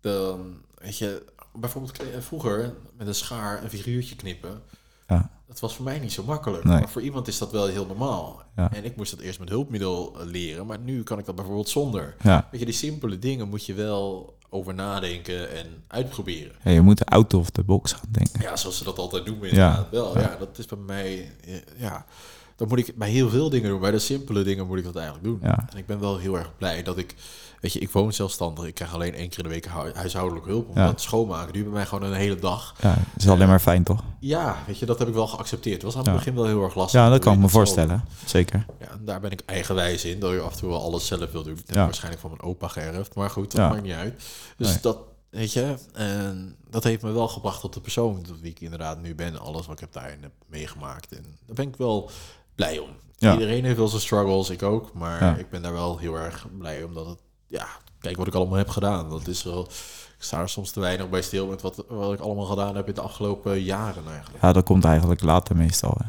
[0.00, 1.22] dan weet je,
[1.54, 4.62] bijvoorbeeld kle- vroeger met een schaar een figuurtje knippen.
[5.06, 5.30] Ja.
[5.46, 6.64] Dat was voor mij niet zo makkelijk.
[6.64, 6.78] Nee.
[6.78, 8.42] Maar voor iemand is dat wel heel normaal.
[8.56, 8.72] Ja.
[8.72, 11.68] En ik moest dat eerst met hulpmiddel eh, leren, maar nu kan ik dat bijvoorbeeld
[11.68, 12.14] zonder.
[12.22, 12.48] Ja.
[12.50, 16.52] Weet je, die simpele dingen moet je wel over nadenken en uitproberen.
[16.64, 18.40] Ja, je moet out of the box gaan denken.
[18.40, 20.14] Ja, zoals ze dat altijd noemen inderdaad wel.
[20.18, 20.20] Ja.
[20.20, 21.32] Ja, dat is bij mij,
[21.76, 22.06] ja,
[22.58, 23.80] dat moet ik bij heel veel dingen doen.
[23.80, 25.38] Bij de simpele dingen moet ik dat eigenlijk doen.
[25.42, 25.66] Ja.
[25.72, 27.14] En ik ben wel heel erg blij dat ik,
[27.60, 28.64] weet je, ik woon zelfstandig.
[28.64, 30.68] Ik krijg alleen één keer in de week hu- huishoudelijke hulp.
[30.68, 31.06] Omdat Ja.
[31.06, 32.74] schoonmaken duurt bij mij gewoon een hele dag.
[32.80, 34.02] Ja, is alleen maar fijn, toch?
[34.20, 35.74] Ja, weet je, dat heb ik wel geaccepteerd.
[35.74, 36.16] Het was aan het Ja.
[36.16, 37.00] begin wel heel erg lastig.
[37.00, 38.04] Ja, dat kan ik me voorstellen.
[38.24, 38.66] Zeker.
[38.80, 41.30] Ja, en daar ben ik eigenwijs in, dat je af en toe wel alles zelf
[41.32, 41.54] wil doen.
[41.54, 41.84] Dat heb ik Ja.
[41.84, 43.68] waarschijnlijk van mijn opa geërfd, maar goed, dat Ja.
[43.68, 44.22] maakt niet uit.
[44.56, 44.78] Dus Nee.
[44.80, 44.98] dat,
[45.30, 49.14] weet je, en dat heeft me wel gebracht tot de persoon wie ik inderdaad nu
[49.14, 49.38] ben.
[49.40, 51.12] Alles wat ik heb daarin heb meegemaakt.
[51.12, 52.10] En daar ben ik wel
[52.58, 52.88] blij om.
[53.16, 53.32] Ja.
[53.32, 54.92] Iedereen heeft wel zijn struggles, ik ook.
[54.94, 55.36] Maar Ja.
[55.36, 57.66] ik ben daar wel heel erg blij om dat het, ja,
[58.00, 59.10] kijk wat ik allemaal heb gedaan.
[59.10, 59.62] Dat is wel,
[60.18, 62.88] ik sta er soms te weinig bij stil met wat, wat ik allemaal gedaan heb
[62.88, 64.42] in de afgelopen jaren eigenlijk.
[64.42, 65.96] Ja, dat komt eigenlijk later meestal.
[65.98, 66.04] Hè.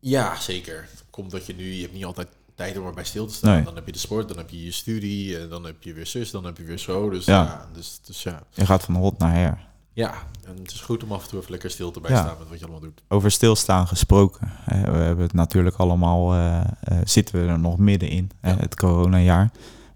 [0.00, 0.88] Ja, zeker.
[1.10, 3.54] Komt dat je nu, je hebt niet altijd tijd om erbij stil te staan.
[3.54, 3.64] Nee.
[3.64, 6.06] Dan heb je de sport, dan heb je je studie, en dan heb je weer
[6.06, 7.10] zus, dan heb je weer zo.
[7.10, 7.68] Dus ja, Ja.
[7.74, 8.42] dus, dus ja.
[8.50, 9.66] Je gaat van hot naar her.
[9.96, 12.22] Ja, en het is goed om af en toe even lekker stil te bij Ja.
[12.22, 13.02] staan met wat je allemaal doet.
[13.08, 14.52] Over stilstaan gesproken.
[14.66, 18.56] We hebben het natuurlijk allemaal, eh, eh, zitten we er nog middenin, hè, Ja.
[18.56, 19.50] het coronajaar.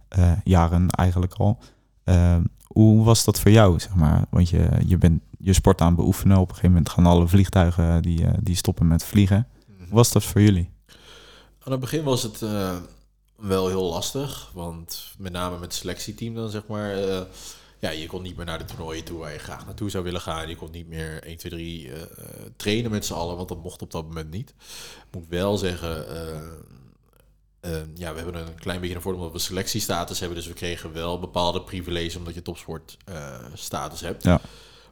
[0.08, 1.58] Eh, jaren eigenlijk al.
[2.04, 2.36] Eh,
[2.66, 4.24] hoe was dat voor jou, zeg maar?
[4.30, 6.36] Want je, je bent je sport aan het beoefenen.
[6.36, 9.46] Op een gegeven moment gaan alle vliegtuigen die, die stoppen met vliegen.
[9.78, 10.70] Hoe was dat voor jullie?
[11.62, 12.44] Aan het begin was het
[13.36, 16.94] wel heel lastig, want met name met het selectieteam dan zeg maar,
[17.80, 20.20] ja, je kon niet meer naar de toernooien toe waar je graag naartoe zou willen
[20.20, 20.48] gaan.
[20.48, 22.02] Je kon niet meer 1, 2, 3 eh,
[22.56, 24.54] trainen met z'n allen, want dat mocht op dat moment niet.
[25.10, 26.36] Moet ik wel zeggen, eh,
[27.60, 30.52] eh, ja, we hebben een klein beetje een voordeel omdat we selectiestatus hebben, dus we
[30.52, 34.22] kregen wel bepaalde privileges omdat je topsport eh, status hebt.
[34.22, 34.40] Ja.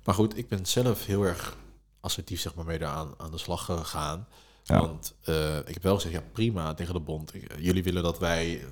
[0.05, 1.57] Maar goed, ik ben zelf heel erg
[2.01, 4.29] assertief zeg maar mee aan, aan de slag gegaan.
[4.65, 4.81] Ja.
[4.81, 5.15] Want
[5.67, 7.33] ik heb wel gezegd, ja prima tegen de bond.
[7.59, 8.65] Jullie willen dat wij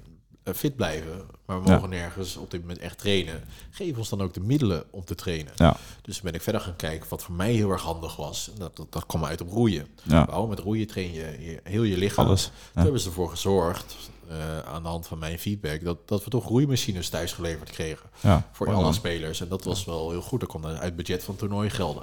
[0.54, 3.44] fit blijven, maar we mogen nergens op dit moment echt trainen.
[3.70, 5.52] Geef ons dan ook de middelen om te trainen.
[5.56, 5.76] Ja.
[6.02, 8.50] Dus ben ik verder gaan kijken wat voor mij heel erg handig was.
[8.52, 9.86] En Dat, dat, dat kwam uit op roeien.
[10.02, 10.48] Ja, Waarom?
[10.48, 12.26] Met roeien train je, je heel je lichaam.
[12.26, 12.44] alles.
[12.72, 13.96] Toen hebben ze ervoor gezorgd,
[14.28, 18.08] eh, aan de hand van mijn feedback, dat, dat we toch roeimachines thuis geleverd kregen
[18.20, 19.40] Ja, voor alle spelers.
[19.40, 20.40] En dat was wel heel goed.
[20.40, 22.02] Dat kon uit het budget van het toernooi gelden.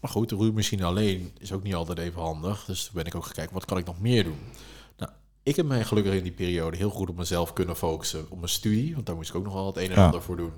[0.00, 2.64] Maar goed, de roeimachine alleen is ook niet altijd even handig.
[2.64, 4.38] Dus toen ben ik ook gekeken, wat kan ik nog meer doen?
[5.44, 8.26] Ik heb mij gelukkig in die periode heel goed op mezelf kunnen focussen.
[8.28, 10.04] Op mijn studie, want daar moest ik ook nog wel het een en Ja.
[10.04, 10.52] ander voor doen.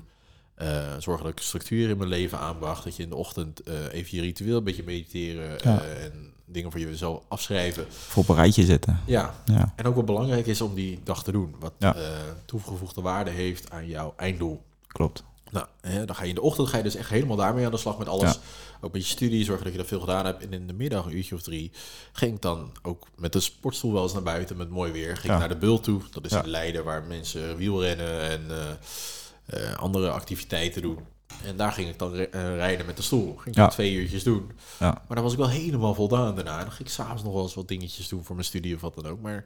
[0.55, 2.85] Eh, zorgen dat ik structuur in mijn leven aanbracht.
[2.85, 5.81] Dat je in de ochtend eh, even je ritueel, een beetje mediteren Ja.
[5.83, 7.87] eh, en dingen voor jezelf afschrijven.
[7.93, 9.01] Voor op een rijtje zetten.
[9.07, 11.55] Ja, Ja, en ook wat belangrijk is om die dag te doen.
[11.59, 11.73] Wat
[12.45, 14.63] toegevoegde waarde heeft aan jouw einddoel.
[14.87, 15.25] klopt.
[15.51, 17.71] Nou, hè, dan ga je in de ochtend ga je dus echt helemaal daarmee aan
[17.71, 18.33] de slag met alles.
[18.33, 18.41] Ja.
[18.81, 20.43] Ook met je studie, zorgen dat je dat veel gedaan hebt.
[20.43, 21.71] En in de middag, een uurtje of drie,
[22.13, 25.17] ging ik dan ook met de sportstoel wel eens naar buiten met mooi weer.
[25.17, 25.33] Ging Ja.
[25.33, 26.01] ik naar de Bult toe.
[26.13, 26.43] Dat is Ja.
[26.43, 30.99] in Leiden waar mensen wielrennen en eh, eh, andere activiteiten doen.
[31.45, 33.27] En daar ging ik dan eh, rijden met de stoel.
[33.37, 33.69] Ging ik Ja.
[33.69, 34.51] twee uurtjes doen.
[34.79, 34.91] Ja.
[35.07, 36.59] Maar dan was ik wel helemaal voldaan daarna.
[36.61, 38.95] Dan ging ik s'avonds nog wel eens wat dingetjes doen voor mijn studie of wat
[38.95, 39.21] dan ook.
[39.21, 39.45] Maar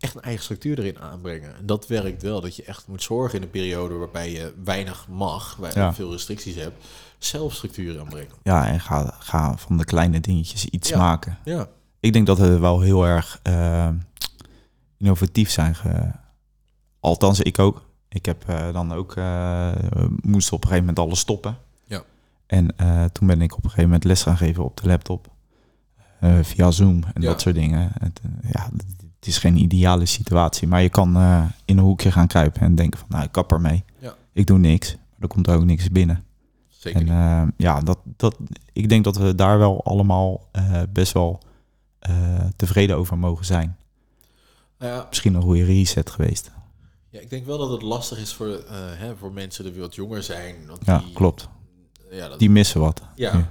[0.00, 1.56] echt een eigen structuur erin aanbrengen.
[1.56, 2.40] En dat werkt wel.
[2.40, 5.94] Dat je echt moet zorgen in een periode waarbij je weinig mag, waar je Ja.
[5.94, 6.84] veel restricties hebt,
[7.18, 8.32] zelf structuur aanbrengen.
[8.42, 10.98] Ja, en ga, ga van de kleine dingetjes iets Ja.
[10.98, 11.38] maken.
[11.44, 11.68] Ja,
[12.00, 13.88] Ik denk dat we wel heel erg eh,
[14.98, 15.74] innovatief zijn.
[15.74, 16.10] Ge...
[17.00, 17.82] Althans, ik ook.
[18.08, 19.72] Ik heb eh, dan ook eh,
[20.22, 21.56] moest op een gegeven moment alles stoppen.
[21.84, 22.02] Ja.
[22.46, 22.74] En
[23.12, 25.28] toen ben ik op een gegeven moment les gaan geven op de laptop.
[26.42, 27.28] Via Zoom en Ja.
[27.28, 27.92] dat soort dingen.
[28.00, 28.20] Het,
[28.52, 28.68] ja,
[29.20, 30.68] het is geen ideale situatie.
[30.68, 33.52] Maar je kan eh, in een hoekje gaan kruipen en denken van, nou, ik kap
[33.52, 33.84] ermee.
[33.98, 34.16] Ja.
[34.32, 34.92] Ik doe niks.
[34.94, 36.24] Maar er komt ook niks binnen.
[36.68, 38.36] Zeker En eh, ja, dat, dat,
[38.72, 41.40] ik denk dat we daar wel allemaal eh, best wel
[42.56, 43.76] tevreden over mogen zijn.
[44.78, 46.50] Nou ja, Misschien een goede reset geweest.
[47.08, 50.22] ja, ik denk wel dat het lastig is voor, hè, voor mensen die wat jonger
[50.22, 50.54] zijn.
[50.66, 51.48] Want Ja, die, klopt.
[52.10, 53.02] Ja, dat, Die missen wat.
[53.14, 53.48] ja.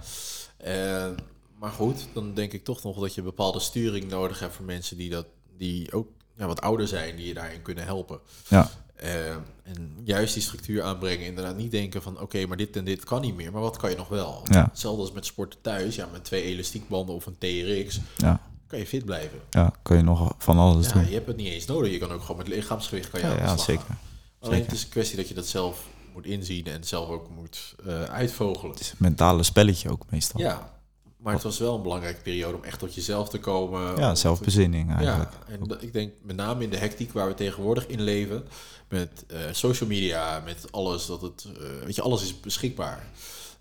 [0.64, 1.16] Ja.
[1.60, 4.98] Maar goed, dan denk ik toch nog dat je bepaalde sturing nodig hebt voor mensen
[4.98, 5.26] die, dat,
[5.60, 6.08] die ook
[6.38, 8.20] ja, wat ouder zijn, die je daarin kunnen helpen.
[8.48, 9.30] Ja, Eh,
[9.64, 11.26] en juist die structuur aanbrengen.
[11.26, 13.52] Inderdaad niet denken van oké, maar dit en dit kan niet meer.
[13.52, 14.42] Maar wat kan je nog wel?
[14.44, 14.64] Ja.
[14.70, 15.96] Hetzelfde als met sporten thuis.
[15.96, 19.40] Ja, met twee elastiekbanden of een TRX ja, kan je fit blijven.
[19.50, 21.06] ja, kun je nog van alles Ja, doen.
[21.08, 21.92] je hebt het niet eens nodig.
[21.92, 23.86] Je kan ook gewoon met lichaamsgewicht kan je Ja, ja, zeker.
[23.86, 24.00] gaan.
[24.40, 27.76] Alleen het is een kwestie dat je dat zelf moet inzien en zelf ook moet
[27.86, 28.72] eh, uitvogelen.
[28.72, 30.40] Het is een mentale spelletje ook meestal.
[30.42, 30.79] Ja,
[31.20, 33.98] maar het was wel een belangrijke periode om echt tot jezelf te komen.
[33.98, 35.32] Ja, zelfbezinning eigenlijk.
[35.48, 38.44] Ja, en ik denk met name in de hectiek waar we tegenwoordig in leven,
[38.88, 43.08] met eh, social media, met alles, dat het, eh, weet je, alles is beschikbaar.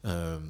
[0.01, 0.43] Ehm,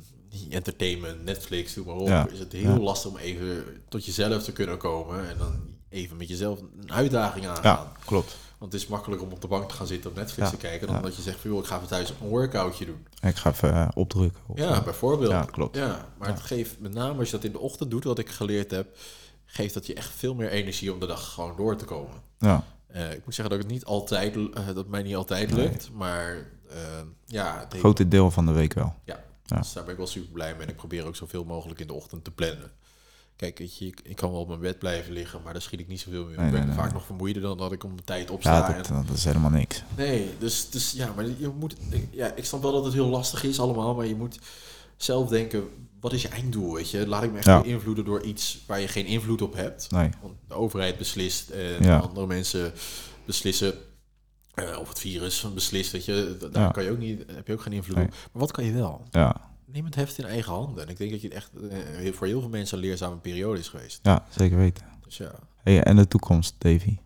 [0.51, 2.79] entertainment, Netflix, doe maar op, Ja, is het heel ja.
[2.79, 7.47] lastig om even tot jezelf te kunnen komen en dan even met jezelf een uitdaging
[7.47, 7.63] aangaan.
[7.63, 8.37] Ja, klopt.
[8.59, 10.61] Want het is makkelijk om op de bank te gaan zitten op Netflix Ja, te
[10.61, 11.03] kijken, dan ja.
[11.03, 13.07] dat je zegt, van, joh, ik ga even thuis een workoutje doen.
[13.23, 14.43] Ik ga even eh, opdrukken.
[14.47, 15.31] Of, Ja, eh, bijvoorbeeld.
[15.31, 15.77] Ja, klopt.
[15.77, 18.29] Ja, maar het geeft met name als je dat in de ochtend doet, wat ik
[18.29, 18.97] geleerd heb,
[19.45, 22.15] geeft dat je echt veel meer energie om de dag gewoon door te komen.
[22.39, 24.35] ja, Eh, ik moet zeggen dat het niet altijd,
[24.75, 25.69] dat mij niet altijd Nee.
[25.69, 26.47] lukt, maar
[27.27, 28.95] ja, het heeft- grote deel van de week wel.
[29.05, 29.27] ja.
[29.45, 29.57] Ja.
[29.59, 31.87] Dus daar ben ik wel super blij mee en ik probeer ook zoveel mogelijk in
[31.87, 32.71] de ochtend te plannen.
[33.39, 35.81] Kijk, weet je, ik, ik kan wel op mijn bed blijven liggen, maar daar schiet
[35.81, 36.37] ik niet zoveel meer.
[36.37, 36.79] Nee, ik ben nee, nee.
[36.79, 38.69] vaak nog vermoeider dan dat ik om de tijd opsta.
[38.71, 39.83] Ja, dat, dat is helemaal niks.
[39.97, 41.75] Nee, dus, dus ja, maar je moet.
[42.11, 44.39] Ja, ik snap wel dat het heel lastig is allemaal, maar je moet
[44.97, 45.69] zelf denken:
[46.01, 46.75] wat is je einddoel?
[46.75, 47.61] Weet je, laat ik me echt Ja.
[47.61, 49.91] beïnvloeden door iets waar je geen invloed op hebt.
[49.91, 50.11] Nee.
[50.23, 51.99] Want de overheid beslist en Ja.
[51.99, 52.73] andere mensen
[53.25, 53.75] beslissen.
[54.55, 56.71] eh, of het virus beslist, weet je, daar Ja.
[56.71, 58.09] kan je ook niet, heb je ook geen invloed op.
[58.09, 59.03] Maar wat kan je wel?
[59.11, 60.85] Ja, Neem het heft in eigen handen.
[60.85, 63.59] En ik denk dat je het echt eh, voor heel veel mensen een leerzame periode
[63.59, 64.01] is geweest.
[64.03, 64.85] ja zeker weten.
[65.05, 66.97] Dus ja, Hey, en de toekomst, Davy?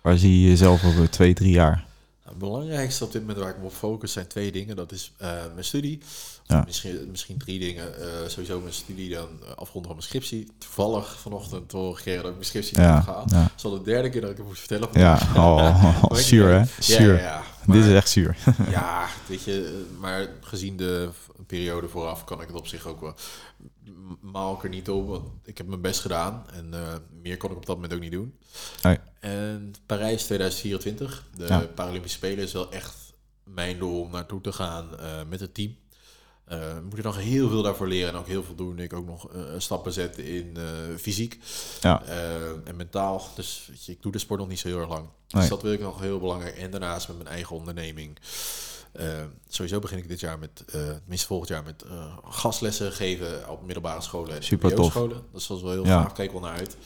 [0.00, 1.74] Waar zie je jezelf over twee, drie jaar?
[1.76, 4.76] Nou, het belangrijkste op dit moment waar ik me op focus zijn twee dingen.
[4.76, 6.00] Dat is eh, mijn studie.
[6.46, 6.62] Ja.
[6.66, 8.00] Misschien, misschien drie dingen.
[8.00, 10.48] Eh, sowieso mijn studie, dan eh, afronden van mijn scriptie.
[10.58, 13.30] Toevallig vanochtend te horen gekregen dat ik mijn scriptie Ja, heb gehaald.
[13.30, 13.42] ja.
[13.42, 14.88] Dat is al de derde keer dat ik het moet vertellen.
[14.92, 16.64] Ja, oh, Maar ik- zuur hè?
[16.78, 17.20] Zuur.
[17.20, 17.42] ja.
[17.66, 18.36] Dit is echt zuur.
[18.70, 21.08] Ja, weet je, maar gezien de
[21.46, 23.14] periode vooraf kan ik het op zich ook wel.
[24.20, 26.44] Maal ik er niet op, want ik heb mijn best gedaan.
[26.52, 28.34] En eh, meer kon ik op dat moment ook niet doen.
[29.20, 31.68] En Parijs 2024, de.
[31.74, 32.94] Paralympische Spelen, is wel echt
[33.44, 34.88] mijn doel om naartoe te gaan
[35.28, 35.74] met het team.
[36.44, 38.78] Eh, we moeten nog heel veel daarvoor leren en ook heel veel doen.
[38.78, 40.62] Ik ook nog eh, stappen zetten in eh,
[40.98, 41.38] fysiek
[41.80, 42.02] Ja.
[42.64, 43.28] en mentaal.
[43.34, 45.08] Dus weet je, ik doe de sport nog niet zo heel erg lang.
[45.28, 45.40] Nee.
[45.40, 46.56] Dus dat wil ik nog heel belangrijk.
[46.56, 48.18] En daarnaast met mijn eigen onderneming.
[49.48, 51.84] Sowieso begin ik dit jaar met, tenminste volgend jaar met
[52.24, 54.90] gastlessen geven op middelbare scholen en Super tof.
[54.90, 55.22] scholen.
[55.32, 56.02] Dat is wel heel Ja.
[56.02, 56.76] gaaf, kijk wel naar uit.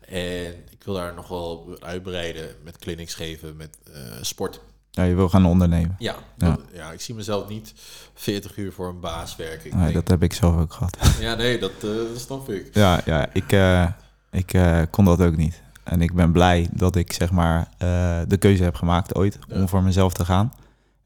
[0.00, 3.76] En ik wil daar nog wel uitbreiden met clinics geven, met
[4.20, 4.60] sport.
[4.96, 5.94] Ja, je wil gaan ondernemen.
[5.98, 6.48] Ja, Ja.
[6.50, 7.72] dat- ja, ik zie mezelf niet
[8.14, 9.70] 40 uur voor een baas werken.
[9.76, 10.96] Nee, denk- dat heb ik zelf ook gehad.
[11.20, 12.68] Ja, nee, dat, dat snap ik.
[12.74, 13.86] Ja, ja ik, eh,
[14.30, 15.62] ik eh, kon dat ook niet.
[15.84, 19.56] En ik ben blij dat ik zeg maar eh, de keuze heb gemaakt ooit Ja.
[19.60, 20.52] om voor mezelf te gaan.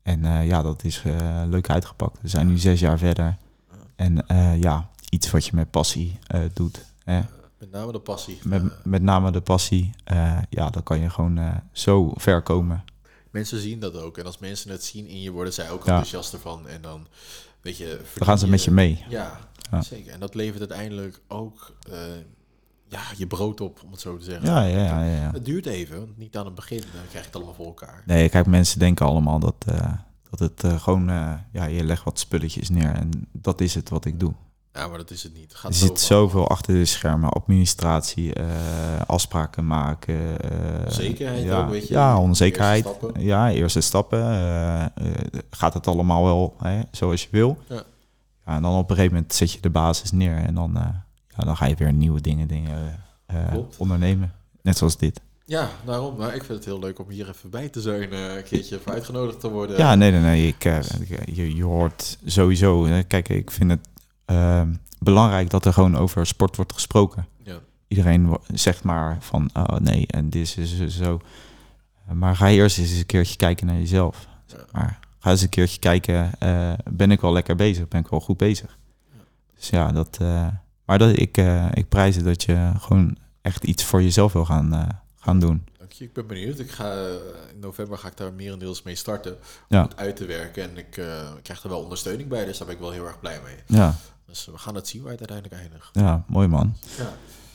[0.02, 2.18] En eh, ja, dat is eh, leuk uitgepakt.
[2.20, 3.36] We zijn nu zes jaar verder.
[3.96, 6.84] En eh, ja, iets wat je met passie eh, doet.
[7.04, 7.20] Hè?
[7.58, 8.38] Met name de passie.
[8.44, 9.90] Met, met name de passie.
[10.04, 12.84] eh, ja, dan kan je gewoon eh, zo ver komen.
[13.30, 14.18] Mensen zien dat ook.
[14.18, 15.90] En als mensen het zien in je, worden zij ook Ja.
[15.90, 16.68] enthousiast ervan.
[16.68, 17.06] En dan,
[17.60, 18.00] weet je...
[18.14, 19.04] Dan gaan ze met je mee.
[19.08, 19.38] Ja,
[19.70, 19.82] Ja.
[19.82, 20.12] zeker.
[20.12, 21.98] En dat levert uiteindelijk ook eh,
[22.88, 24.46] ja, je brood op, om het zo te zeggen.
[24.48, 25.04] Ja, ja, ja.
[25.04, 25.30] ja.
[25.32, 28.02] Het duurt even, want niet aan het begin dan krijg je het allemaal voor elkaar.
[28.06, 29.92] Nee, kijk, mensen denken allemaal dat, eh,
[30.30, 31.04] dat het eh, gewoon...
[31.52, 34.32] ja, je legt wat spulletjes neer en dat is het wat ik doe.
[34.80, 35.52] Ja, maar dat is het niet.
[35.52, 36.48] Het Er zit zoveel.
[36.48, 37.30] achter de schermen.
[37.30, 38.46] Administratie, eh,
[39.06, 40.40] afspraken maken.
[40.50, 41.94] eh, Onzekerheid ja, ook, weet je.
[41.94, 42.84] Ja, onzekerheid.
[42.84, 43.22] Eerste stappen.
[43.22, 44.20] Ja, eerste stappen.
[44.22, 44.84] eh,
[45.50, 47.58] gaat het allemaal wel hè, zoals je wil?
[47.68, 47.82] Ja.
[48.46, 50.36] Ja, en dan op een gegeven moment zet je de basis neer.
[50.36, 50.70] En dan,
[51.36, 53.00] ja, dan ga je weer nieuwe dingen, dingen
[53.78, 54.32] ondernemen.
[54.62, 55.20] Net zoals dit.
[55.44, 56.16] Ja, daarom.
[56.16, 58.12] Maar ik vind het heel leuk om hier even bij te zijn.
[58.12, 59.76] een keertje voor uitgenodigd te worden.
[59.76, 60.46] Ja, nee, nee, nee.
[60.46, 62.86] Ik, ik- je, je hoort sowieso...
[62.86, 63.88] hè, kijk, ik vind het
[64.30, 64.62] eh,
[64.98, 67.26] belangrijk dat er gewoon over sport wordt gesproken.
[67.42, 67.58] Ja.
[67.88, 71.20] Iedereen zegt maar van, oh nee, en dit is zo- zo.
[72.12, 74.26] Maar ga eerst eens een keertje kijken naar jezelf.
[74.46, 74.56] Ja.
[74.72, 77.88] Maar ga eens een keertje kijken, eh, ben ik wel lekker bezig?
[77.88, 78.78] Ben ik wel goed bezig?
[79.56, 80.16] Dus ja, dat...
[80.20, 80.46] eh,
[80.84, 84.44] maar dat, ik, eh, ik prijs het dat je gewoon echt iets voor jezelf wil
[84.44, 85.64] gaan, gaan doen.
[85.78, 86.58] Dank je, ik ben benieuwd.
[86.58, 86.92] Ik ga,
[87.54, 89.32] in november ga ik daar merendeels mee starten.
[89.32, 89.82] Om Ja.
[89.82, 90.62] het uit te werken.
[90.62, 90.96] En ik,
[91.36, 93.56] ik krijg er wel ondersteuning bij, dus daar ben ik wel heel erg blij mee.
[93.78, 93.94] Ja,
[94.30, 95.88] Dus we gaan het zien waar het uiteindelijk eindigt.
[95.92, 96.74] ja mooi man.
[96.98, 97.08] Ja.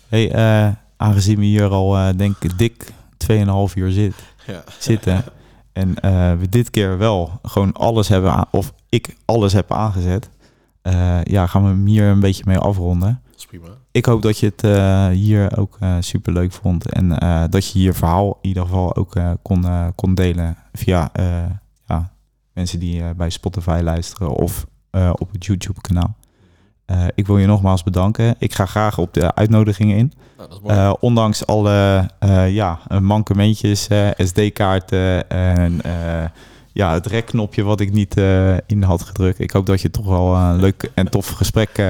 [0.07, 4.13] Hey, eh, aangezien we hier al, eh, denk ik, dik 2,5 uur zit,
[4.47, 4.63] Ja.
[4.80, 5.23] zitten.
[5.73, 10.30] en eh, we dit keer wel gewoon alles hebben, aan, of ik alles heb aangezet.
[10.82, 13.21] eh, ja, gaan we hem hier een beetje mee afronden.
[13.30, 13.67] Dat is prima.
[13.91, 16.89] Ik hoop dat je het eh, hier ook super leuk vond.
[16.91, 20.57] En eh, dat je je verhaal in ieder geval ook eh, kon, eh, kon delen
[20.73, 21.43] via eh,
[21.88, 22.11] ja,
[22.53, 26.15] mensen die eh, bij Spotify luisteren of eh, op het YouTube kanaal.
[26.86, 28.36] Eh, ik wil je nogmaals bedanken.
[28.38, 30.14] Ik ga graag op de uitnodigingen in.
[30.38, 30.50] Nou.
[30.68, 35.82] Eh, ondanks alle eh, ja, mankementjes, SD-kaarten en
[36.72, 38.16] ja, het rekknopje wat ik niet
[38.66, 39.40] in had gedrukt.
[39.40, 41.84] Ik hoop dat je toch wel een leuk en tof gesprek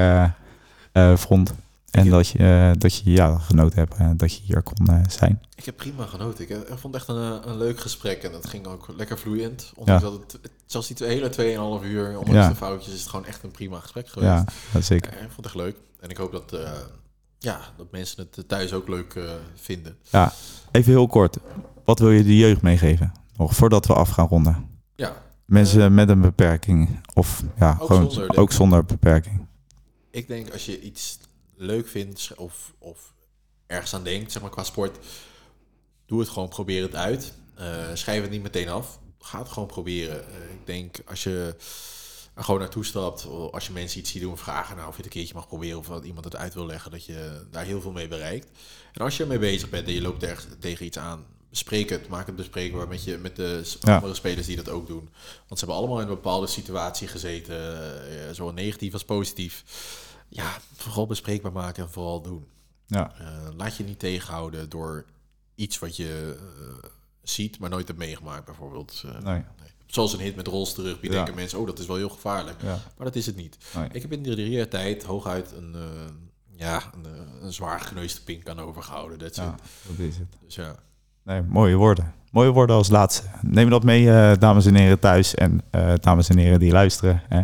[1.15, 1.53] vond.
[1.95, 4.99] En dat je, eh, dat je ja, genoten hebt en dat je hier kon eh,
[5.09, 5.41] zijn.
[5.55, 6.43] Ik heb prima genoten.
[6.43, 8.87] Ik, eh, ik vond het echt een, eh, een leuk gesprek en dat ging ook
[8.97, 9.71] lekker vloeiend.
[9.75, 10.09] Ondanks Ja.
[10.09, 12.49] dat het, het- zelfs die twee- hele 2,5 uur, ondanks Ja.
[12.49, 14.31] de foutjes, is het gewoon echt een prima gesprek geweest.
[14.31, 15.11] Ja, dat zeker.
[15.11, 15.75] Ik vond het echt leuk.
[15.99, 16.71] En ik hoop dat, eh,
[17.39, 19.23] ja, dat mensen het thuis ook leuk eh,
[19.55, 19.97] vinden.
[20.09, 20.33] Ja,
[20.71, 21.37] even heel kort.
[21.85, 23.11] Wat wil je de jeugd meegeven?
[23.35, 24.65] Nog voordat we af gaan ronden.
[24.95, 25.13] Ja,
[25.45, 26.99] Mensen met een beperking.
[27.13, 29.45] Of ja, Ook gewoon zonder, ook zonder beperking.
[30.11, 31.17] ik denk als je iets
[31.57, 33.13] leuk vindt of, of
[33.67, 34.97] ergens aan denkt, zeg maar qua sport,
[36.05, 37.33] doe het gewoon, probeer het uit.
[37.55, 38.99] Eh, schrijf het niet meteen af.
[39.19, 40.27] Ga het gewoon proberen.
[40.27, 41.55] Eh, ik denk als je
[42.33, 44.97] er gewoon naartoe stapt, of als je mensen iets ziet doen, vragen nou of je
[45.03, 47.65] het een keertje mag proberen of dat iemand het uit wil leggen, dat je daar
[47.65, 48.47] heel veel mee bereikt.
[48.93, 52.07] En als je ermee bezig bent en je loopt ergens tegen iets aan, bespreek het,
[52.07, 53.95] maak het bespreekbaar met, je, met de Ja.
[53.95, 55.09] andere spelers die dat ook doen.
[55.47, 59.63] Want ze hebben allemaal in een bepaalde situatie gezeten, eh, zowel negatief als positief.
[60.27, 62.45] Ja, vooral bespreekbaar maken en vooral doen.
[62.87, 65.05] Ja, Eh, laat je niet tegenhouden door
[65.55, 66.89] iets wat je eh,
[67.21, 69.03] ziet, maar nooit hebt meegemaakt bijvoorbeeld.
[69.05, 69.43] Eh, nee.
[69.85, 71.15] Zoals een hit met rolsterug, die Ja.
[71.15, 72.61] denken mensen, oh dat is wel heel gevaarlijk.
[72.61, 72.77] Ja.
[72.97, 73.57] Maar dat is het niet.
[73.75, 73.89] Nee.
[73.91, 75.75] Ik heb in de tijd hooguit een,
[76.51, 77.05] ja, een,
[77.41, 79.19] een zwaar gekneusde pink aan overgehouden.
[79.19, 79.55] Dat Ja,
[79.87, 80.27] dat is het.
[80.45, 80.75] Dus ja.
[81.23, 82.13] Nee, mooie woorden.
[82.31, 83.23] Mooie woorden als laatste.
[83.41, 85.61] Neem dat mee, dames en heren thuis en
[85.99, 87.21] dames en heren die luisteren.
[87.29, 87.41] Hè.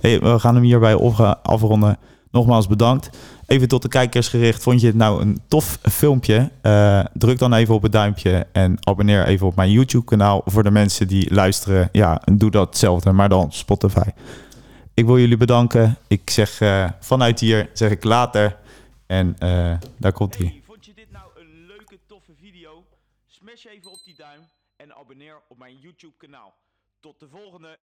[0.00, 0.94] Hey, we gaan hem hierbij
[1.42, 1.98] afronden.
[2.34, 3.10] Nogmaals bedankt.
[3.46, 4.62] Even tot de kijkers gericht.
[4.62, 6.50] Vond je het nou een tof filmpje?
[6.60, 10.42] Eh, druk dan even op het duimpje en abonneer even op mijn YouTube-kanaal.
[10.44, 14.08] Voor de mensen die luisteren, ja, doe dat hetzelfde, maar dan Spotify.
[14.94, 15.96] Ik wil jullie bedanken.
[16.06, 18.56] Ik zeg eh, vanuit hier, zeg ik later.
[19.06, 20.62] En eh, daar komt hij.
[20.66, 22.84] Vond je dit nou een leuke, toffe video?
[23.26, 24.40] Smash even op die duim
[24.76, 26.54] en abonneer op mijn YouTube kanaal.
[27.00, 27.78] Tot de volgende!